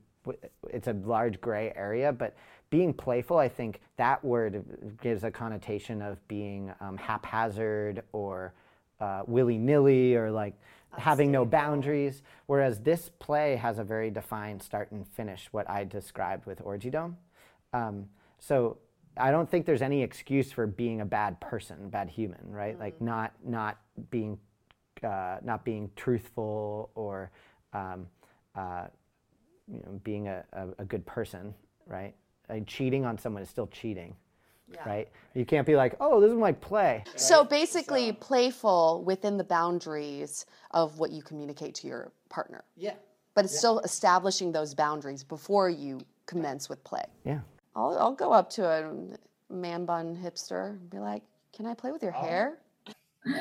it's 0.70 0.86
a 0.86 0.92
large 0.92 1.40
gray 1.40 1.72
area, 1.74 2.12
but 2.12 2.36
being 2.70 2.94
playful, 2.94 3.38
I 3.38 3.48
think 3.48 3.80
that 3.96 4.24
word 4.24 4.64
gives 5.02 5.24
a 5.24 5.32
connotation 5.32 6.00
of 6.00 6.26
being 6.28 6.72
um, 6.80 6.96
haphazard 6.96 8.04
or 8.12 8.54
uh, 9.00 9.24
willy 9.26 9.58
nilly 9.58 10.14
or 10.14 10.30
like 10.30 10.54
having 10.98 11.30
no 11.30 11.44
boundaries. 11.44 12.22
Whereas 12.46 12.80
this 12.80 13.10
play 13.18 13.56
has 13.56 13.78
a 13.78 13.84
very 13.84 14.10
defined 14.10 14.62
start 14.62 14.92
and 14.92 15.06
finish, 15.06 15.48
what 15.52 15.68
I 15.68 15.84
described 15.84 16.46
with 16.46 16.60
Orgy 16.62 16.90
Dome. 16.90 17.16
Um, 17.72 18.06
so 18.38 18.78
I 19.16 19.30
don't 19.30 19.50
think 19.50 19.66
there's 19.66 19.82
any 19.82 20.02
excuse 20.02 20.50
for 20.52 20.66
being 20.66 21.00
a 21.00 21.04
bad 21.04 21.40
person, 21.40 21.88
bad 21.90 22.08
human, 22.08 22.40
right? 22.50 22.78
Like 22.78 23.00
not 23.00 23.32
not 23.44 23.78
being 24.10 24.38
uh, 25.02 25.38
not 25.42 25.64
being 25.64 25.90
truthful 25.96 26.90
or 26.94 27.30
um, 27.72 28.06
uh, 28.54 28.86
you 29.70 29.80
know 29.80 30.00
being 30.02 30.28
a, 30.28 30.44
a, 30.52 30.68
a 30.78 30.84
good 30.84 31.04
person, 31.04 31.54
right? 31.86 32.14
Like 32.48 32.66
cheating 32.66 33.04
on 33.04 33.18
someone 33.18 33.42
is 33.42 33.50
still 33.50 33.66
cheating, 33.68 34.16
right? 34.86 35.08
You 35.34 35.44
can't 35.44 35.66
be 35.66 35.76
like, 35.76 35.96
oh, 36.00 36.20
this 36.20 36.30
is 36.30 36.36
my 36.36 36.52
play. 36.52 37.04
So 37.16 37.44
basically, 37.44 38.12
playful 38.12 39.02
within 39.04 39.36
the 39.36 39.44
boundaries 39.44 40.46
of 40.72 40.98
what 40.98 41.10
you 41.10 41.22
communicate 41.22 41.74
to 41.76 41.86
your 41.86 42.12
partner. 42.28 42.64
Yeah. 42.76 42.94
But 43.34 43.46
it's 43.46 43.56
still 43.56 43.78
establishing 43.80 44.52
those 44.52 44.74
boundaries 44.74 45.24
before 45.24 45.70
you 45.70 46.00
commence 46.26 46.68
with 46.68 46.82
play. 46.84 47.04
Yeah. 47.24 47.40
I'll, 47.74 47.96
I'll 47.98 48.14
go 48.14 48.32
up 48.32 48.50
to 48.50 48.66
a 48.66 49.52
man 49.52 49.84
bun 49.86 50.16
hipster 50.16 50.70
and 50.70 50.90
be 50.90 50.98
like, 50.98 51.22
Can 51.54 51.66
I 51.66 51.74
play 51.74 51.92
with 51.92 52.02
your 52.02 52.14
oh. 52.14 52.20
hair? 52.20 52.58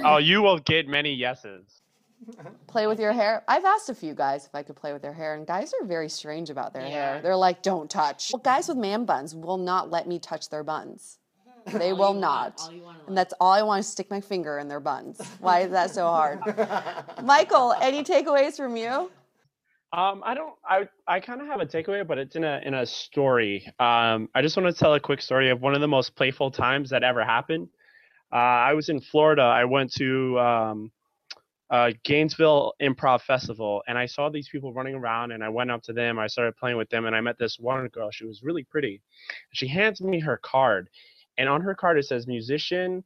Oh, 0.05 0.17
you 0.17 0.41
will 0.41 0.59
get 0.59 0.87
many 0.87 1.13
yeses. 1.13 1.81
play 2.67 2.87
with 2.87 2.99
your 2.99 3.13
hair. 3.13 3.43
I've 3.47 3.65
asked 3.65 3.89
a 3.89 3.95
few 3.95 4.13
guys 4.13 4.45
if 4.45 4.53
I 4.53 4.63
could 4.63 4.75
play 4.75 4.93
with 4.93 5.01
their 5.01 5.13
hair, 5.13 5.35
and 5.35 5.45
guys 5.45 5.73
are 5.79 5.85
very 5.85 6.09
strange 6.09 6.49
about 6.49 6.73
their 6.73 6.83
hair. 6.83 7.19
They're 7.21 7.35
like, 7.35 7.61
"Don't 7.61 7.89
touch." 7.89 8.31
Well, 8.31 8.41
guys 8.41 8.67
with 8.67 8.77
man 8.77 9.05
buns 9.05 9.35
will 9.35 9.57
not 9.57 9.89
let 9.89 10.07
me 10.07 10.19
touch 10.19 10.49
their 10.49 10.63
buns. 10.63 11.17
They 11.73 11.93
will 11.93 12.13
not. 12.13 12.69
And 13.07 13.17
that's 13.17 13.33
all 13.39 13.51
I 13.51 13.61
want 13.61 13.83
to 13.83 13.89
stick 13.89 14.09
my 14.09 14.21
finger 14.21 14.59
in 14.59 14.67
their 14.67 14.79
buns. 14.79 15.21
Why 15.39 15.61
is 15.61 15.71
that 15.71 15.91
so 15.91 16.07
hard? 16.07 16.39
Michael, 17.23 17.73
any 17.81 18.03
takeaways 18.03 18.55
from 18.55 18.77
you? 18.77 19.11
Um, 19.93 20.23
I 20.25 20.33
don't. 20.33 20.53
I 20.65 20.87
I 21.05 21.19
kind 21.19 21.41
of 21.41 21.47
have 21.47 21.59
a 21.59 21.65
takeaway, 21.65 22.07
but 22.07 22.17
it's 22.17 22.37
in 22.37 22.45
a 22.45 22.61
in 22.63 22.73
a 22.73 22.85
story. 22.85 23.65
Um, 23.79 24.29
I 24.33 24.41
just 24.41 24.55
want 24.55 24.73
to 24.73 24.79
tell 24.79 24.93
a 24.93 24.99
quick 24.99 25.21
story 25.21 25.49
of 25.49 25.61
one 25.61 25.75
of 25.75 25.81
the 25.81 25.87
most 25.87 26.15
playful 26.15 26.49
times 26.49 26.89
that 26.91 27.03
ever 27.03 27.25
happened. 27.25 27.67
Uh, 28.31 28.35
I 28.35 28.73
was 28.73 28.87
in 28.87 29.01
Florida. 29.01 29.41
I 29.41 29.65
went 29.65 29.91
to 29.95 30.39
um, 30.39 30.91
uh, 31.69 31.91
Gainesville 32.03 32.73
Improv 32.81 33.21
Festival, 33.21 33.83
and 33.87 33.97
I 33.97 34.05
saw 34.05 34.29
these 34.29 34.47
people 34.47 34.73
running 34.73 34.95
around, 34.95 35.31
and 35.33 35.43
I 35.43 35.49
went 35.49 35.71
up 35.71 35.83
to 35.83 35.93
them. 35.93 36.19
I 36.19 36.27
started 36.27 36.55
playing 36.55 36.77
with 36.77 36.89
them, 36.89 37.05
and 37.05 37.15
I 37.15 37.19
met 37.19 37.37
this 37.37 37.57
one 37.59 37.85
girl. 37.89 38.11
She 38.11 38.25
was 38.25 38.43
really 38.43 38.63
pretty. 38.63 39.01
She 39.51 39.67
hands 39.67 39.99
me 40.01 40.19
her 40.21 40.37
card, 40.37 40.89
and 41.37 41.49
on 41.49 41.61
her 41.61 41.75
card 41.75 41.97
it 41.97 42.05
says 42.05 42.27
musician, 42.27 43.03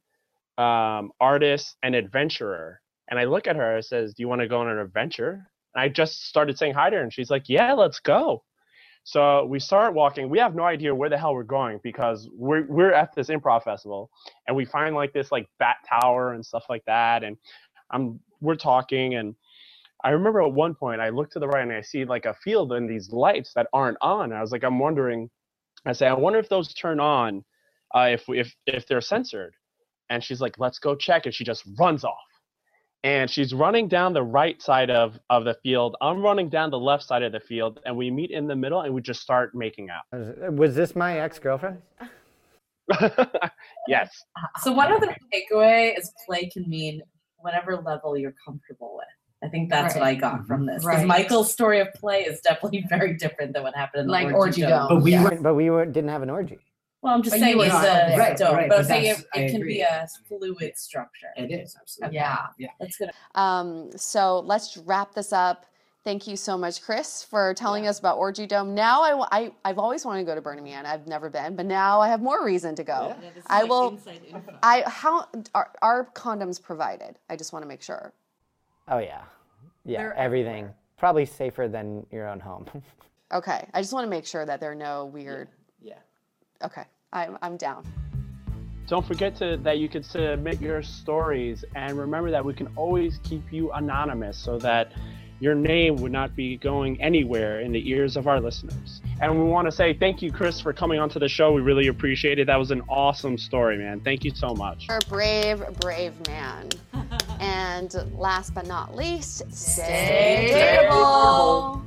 um, 0.58 1.10
artist, 1.20 1.76
and 1.82 1.94
adventurer. 1.94 2.80
And 3.08 3.18
I 3.20 3.24
look 3.24 3.46
at 3.46 3.56
her. 3.56 3.78
It 3.78 3.84
says, 3.84 4.14
"Do 4.14 4.22
you 4.22 4.28
want 4.28 4.40
to 4.40 4.48
go 4.48 4.60
on 4.60 4.68
an 4.68 4.78
adventure?" 4.78 5.48
And 5.74 5.82
I 5.82 5.88
just 5.88 6.26
started 6.26 6.58
saying 6.58 6.74
hi 6.74 6.90
to 6.90 6.96
her, 6.96 7.02
and 7.02 7.12
she's 7.12 7.30
like, 7.30 7.48
"Yeah, 7.48 7.72
let's 7.74 8.00
go." 8.00 8.42
So 9.06 9.44
we 9.46 9.60
start 9.60 9.94
walking. 9.94 10.28
We 10.28 10.40
have 10.40 10.56
no 10.56 10.64
idea 10.64 10.92
where 10.92 11.08
the 11.08 11.16
hell 11.16 11.32
we're 11.32 11.44
going 11.44 11.78
because 11.84 12.28
we're 12.32 12.66
we're 12.66 12.92
at 12.92 13.14
this 13.14 13.28
improv 13.28 13.62
festival, 13.62 14.10
and 14.48 14.56
we 14.56 14.64
find 14.64 14.96
like 14.96 15.12
this 15.12 15.30
like 15.30 15.48
bat 15.60 15.76
tower 15.88 16.32
and 16.32 16.44
stuff 16.44 16.64
like 16.68 16.84
that. 16.86 17.22
And 17.22 17.36
I'm 17.92 18.18
we're 18.40 18.56
talking, 18.56 19.14
and 19.14 19.36
I 20.02 20.10
remember 20.10 20.42
at 20.42 20.52
one 20.52 20.74
point 20.74 21.00
I 21.00 21.10
look 21.10 21.30
to 21.30 21.38
the 21.38 21.46
right 21.46 21.62
and 21.62 21.72
I 21.72 21.82
see 21.82 22.04
like 22.04 22.26
a 22.26 22.34
field 22.34 22.72
and 22.72 22.90
these 22.90 23.12
lights 23.12 23.52
that 23.54 23.68
aren't 23.72 23.98
on. 24.00 24.32
I 24.32 24.40
was 24.40 24.50
like, 24.50 24.64
I'm 24.64 24.80
wondering. 24.80 25.30
I 25.86 25.92
say, 25.92 26.08
I 26.08 26.14
wonder 26.14 26.40
if 26.40 26.48
those 26.48 26.74
turn 26.74 26.98
on, 26.98 27.44
uh, 27.94 28.08
if 28.12 28.24
if 28.28 28.54
if 28.66 28.86
they're 28.86 29.00
censored. 29.00 29.54
And 30.08 30.22
she's 30.22 30.40
like, 30.40 30.54
let's 30.58 30.78
go 30.78 30.94
check. 30.94 31.26
And 31.26 31.34
she 31.34 31.42
just 31.42 31.64
runs 31.80 32.04
off 32.04 32.14
and 33.06 33.30
she's 33.30 33.54
running 33.54 33.86
down 33.86 34.12
the 34.12 34.22
right 34.22 34.60
side 34.60 34.90
of, 34.90 35.18
of 35.30 35.44
the 35.44 35.54
field. 35.62 35.96
I'm 36.00 36.20
running 36.20 36.48
down 36.48 36.70
the 36.70 36.78
left 36.78 37.04
side 37.04 37.22
of 37.22 37.30
the 37.30 37.38
field, 37.38 37.78
and 37.86 37.96
we 37.96 38.10
meet 38.10 38.32
in 38.32 38.48
the 38.48 38.56
middle, 38.56 38.80
and 38.80 38.92
we 38.92 39.00
just 39.00 39.20
start 39.20 39.54
making 39.54 39.88
out. 39.90 40.52
Was 40.54 40.74
this 40.74 40.96
my 40.96 41.20
ex 41.20 41.38
girlfriend? 41.38 41.80
yes. 43.86 44.10
So 44.62 44.72
one 44.72 44.92
other 44.92 45.14
takeaway 45.32 45.96
is 45.96 46.12
play 46.26 46.48
can 46.52 46.68
mean 46.68 47.00
whatever 47.36 47.76
level 47.76 48.16
you're 48.16 48.34
comfortable 48.44 48.96
with. 48.96 49.06
I 49.44 49.48
think 49.52 49.70
that's 49.70 49.94
what 49.94 50.02
I 50.02 50.14
got 50.14 50.44
from 50.46 50.66
this. 50.66 50.82
Because 50.82 50.98
Right. 50.98 51.06
Michael's 51.06 51.52
story 51.52 51.78
of 51.80 51.88
play 51.94 52.22
is 52.22 52.40
definitely 52.40 52.86
very 52.88 53.14
different 53.16 53.52
than 53.52 53.62
what 53.62 53.76
happened 53.76 54.00
in 54.00 54.06
the 54.06 54.12
Like 54.12 54.24
orgy 54.34 54.36
orgy 54.36 54.60
dome. 54.62 54.70
dome. 54.70 54.88
But 54.88 55.02
we 55.04 55.12
Yeah. 55.12 55.22
weren't, 55.24 55.42
but 55.42 55.54
we 55.54 55.70
were, 55.70 55.84
didn't 55.84 56.10
have 56.10 56.22
an 56.22 56.30
orgy. 56.30 56.58
Well, 57.06 57.14
I'm 57.14 57.22
just 57.22 57.34
But 57.34 57.40
saying 57.40 57.56
you 57.56 57.62
it's 57.62 57.72
not 57.72 57.84
a 57.84 57.86
there. 57.86 58.18
right, 58.18 58.36
dome, 58.36 58.54
right, 58.56 58.68
but 58.68 58.78
I'm 58.78 58.82
but 58.82 58.86
saying 58.88 59.04
it, 59.04 59.08
that's- 59.18 59.26
I 59.32 59.38
it 59.42 59.50
can 59.52 59.60
agree. 59.60 59.74
be 59.74 59.80
a 59.82 60.08
fluid 60.26 60.76
structure. 60.76 61.28
It 61.36 61.52
is 61.52 61.76
absolutely. 61.80 62.16
Yeah. 62.16 62.46
Yeah. 62.58 62.68
That's 62.80 62.96
good. 62.98 63.10
Um, 63.36 63.90
so 63.96 64.40
let's 64.40 64.76
wrap 64.76 65.14
this 65.14 65.32
up. 65.32 65.66
Thank 66.02 66.26
you 66.26 66.36
so 66.36 66.58
much, 66.58 66.82
Chris, 66.82 67.22
for 67.22 67.54
telling 67.54 67.86
us 67.86 68.00
about 68.00 68.18
Orgy 68.18 68.44
Dome. 68.46 68.74
Now 68.74 69.02
I, 69.04 69.14
wa- 69.14 69.28
I, 69.30 69.52
I've 69.64 69.78
always 69.78 70.04
wanted 70.04 70.20
to 70.22 70.26
go 70.26 70.34
to 70.34 70.40
Burning 70.40 70.64
Man. 70.64 70.84
I've 70.84 71.06
never 71.06 71.30
been, 71.30 71.54
but 71.54 71.64
now 71.66 72.00
I 72.00 72.08
have 72.08 72.20
more 72.20 72.44
reason 72.44 72.74
to 72.74 72.82
go. 72.84 73.14
I 73.46 73.62
will. 73.62 73.98
I 74.64 74.82
how 74.86 75.26
are, 75.54 75.70
are 75.82 76.06
condoms 76.12 76.60
provided? 76.60 77.20
I 77.30 77.36
just 77.36 77.52
want 77.52 77.62
to 77.62 77.68
make 77.68 77.82
sure. 77.82 78.12
Oh 78.88 78.98
yeah, 78.98 79.22
yeah, 79.84 79.98
They're 79.98 80.14
everything. 80.14 80.70
Probably 80.96 81.24
safer 81.26 81.68
than 81.68 82.04
your 82.10 82.26
own 82.28 82.40
home. 82.40 82.66
Okay, 83.34 83.66
I 83.74 83.80
just 83.80 83.92
want 83.92 84.04
to 84.04 84.08
make 84.08 84.24
sure 84.24 84.46
that 84.46 84.60
there 84.60 84.70
are 84.70 84.74
no 84.76 85.06
weird. 85.06 85.48
Yeah. 85.82 85.98
Okay, 86.62 86.84
I'm 87.12 87.38
I'm 87.42 87.56
down. 87.56 87.84
Don't 88.86 89.06
forget 89.06 89.34
to 89.36 89.56
that 89.58 89.78
you 89.78 89.88
can 89.88 90.02
submit 90.02 90.60
your 90.60 90.82
stories, 90.82 91.64
and 91.74 91.98
remember 91.98 92.30
that 92.30 92.44
we 92.44 92.54
can 92.54 92.68
always 92.76 93.18
keep 93.24 93.52
you 93.52 93.72
anonymous 93.72 94.38
so 94.38 94.58
that 94.58 94.92
your 95.38 95.54
name 95.54 95.96
would 95.96 96.12
not 96.12 96.34
be 96.34 96.56
going 96.56 97.00
anywhere 97.02 97.60
in 97.60 97.72
the 97.72 97.90
ears 97.90 98.16
of 98.16 98.26
our 98.26 98.40
listeners. 98.40 99.02
And 99.20 99.38
we 99.38 99.44
want 99.44 99.66
to 99.66 99.72
say 99.72 99.92
thank 99.92 100.22
you, 100.22 100.32
Chris, 100.32 100.60
for 100.60 100.72
coming 100.72 100.98
onto 100.98 101.18
the 101.18 101.28
show. 101.28 101.52
We 101.52 101.60
really 101.60 101.88
appreciate 101.88 102.38
it. 102.38 102.46
That 102.46 102.58
was 102.58 102.70
an 102.70 102.82
awesome 102.88 103.36
story, 103.36 103.76
man. 103.76 104.00
Thank 104.00 104.24
you 104.24 104.30
so 104.34 104.54
much. 104.54 104.86
You're 104.88 104.98
a 104.98 105.08
brave, 105.08 105.62
brave 105.80 106.14
man. 106.26 106.70
and 107.40 107.94
last 108.14 108.54
but 108.54 108.66
not 108.66 108.94
least, 108.94 109.52
stay 109.52 110.86
dateable. 110.88 111.82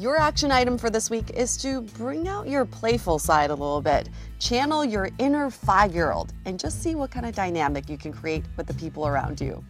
Your 0.00 0.16
action 0.16 0.50
item 0.50 0.78
for 0.78 0.88
this 0.88 1.10
week 1.10 1.28
is 1.34 1.58
to 1.58 1.82
bring 1.82 2.26
out 2.26 2.48
your 2.48 2.64
playful 2.64 3.18
side 3.18 3.50
a 3.50 3.54
little 3.54 3.82
bit. 3.82 4.08
Channel 4.38 4.82
your 4.82 5.10
inner 5.18 5.50
five 5.50 5.94
year 5.94 6.10
old 6.10 6.32
and 6.46 6.58
just 6.58 6.82
see 6.82 6.94
what 6.94 7.10
kind 7.10 7.26
of 7.26 7.34
dynamic 7.34 7.90
you 7.90 7.98
can 7.98 8.10
create 8.10 8.46
with 8.56 8.66
the 8.66 8.72
people 8.72 9.06
around 9.06 9.42
you. 9.42 9.62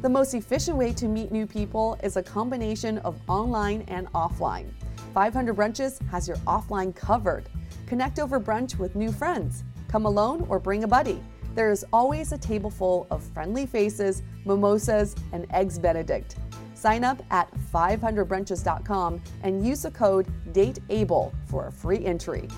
The 0.00 0.08
most 0.08 0.32
efficient 0.34 0.76
way 0.76 0.92
to 0.92 1.08
meet 1.08 1.32
new 1.32 1.44
people 1.44 1.98
is 2.04 2.16
a 2.16 2.22
combination 2.22 2.98
of 2.98 3.18
online 3.28 3.82
and 3.88 4.06
offline. 4.12 4.70
500 5.12 5.56
Brunches 5.56 6.00
has 6.10 6.28
your 6.28 6.36
offline 6.46 6.94
covered. 6.94 7.48
Connect 7.86 8.20
over 8.20 8.38
brunch 8.38 8.78
with 8.78 8.94
new 8.94 9.10
friends. 9.10 9.64
Come 9.88 10.06
alone 10.06 10.46
or 10.48 10.60
bring 10.60 10.84
a 10.84 10.88
buddy. 10.88 11.20
There 11.56 11.72
is 11.72 11.84
always 11.92 12.30
a 12.30 12.38
table 12.38 12.70
full 12.70 13.08
of 13.10 13.24
friendly 13.24 13.66
faces, 13.66 14.22
mimosas, 14.44 15.16
and 15.32 15.48
eggs 15.50 15.80
Benedict. 15.80 16.36
Sign 16.80 17.04
up 17.04 17.22
at 17.30 17.46
500brunches.com 17.74 19.20
and 19.42 19.66
use 19.66 19.82
the 19.82 19.90
code 19.90 20.26
DATEABLE 20.54 21.30
for 21.44 21.66
a 21.66 21.72
free 21.72 22.06
entry. 22.06 22.48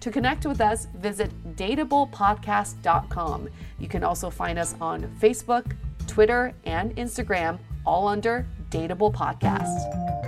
To 0.00 0.10
connect 0.10 0.46
with 0.46 0.60
us, 0.60 0.88
visit 0.96 1.30
dateablepodcast.com. 1.54 3.48
You 3.78 3.88
can 3.88 4.02
also 4.02 4.30
find 4.30 4.58
us 4.58 4.74
on 4.80 5.04
Facebook, 5.22 5.76
Twitter, 6.08 6.54
and 6.64 6.96
Instagram, 6.96 7.60
all 7.84 8.08
under 8.08 8.44
Dateable 8.70 9.14
Podcast. 9.14 10.25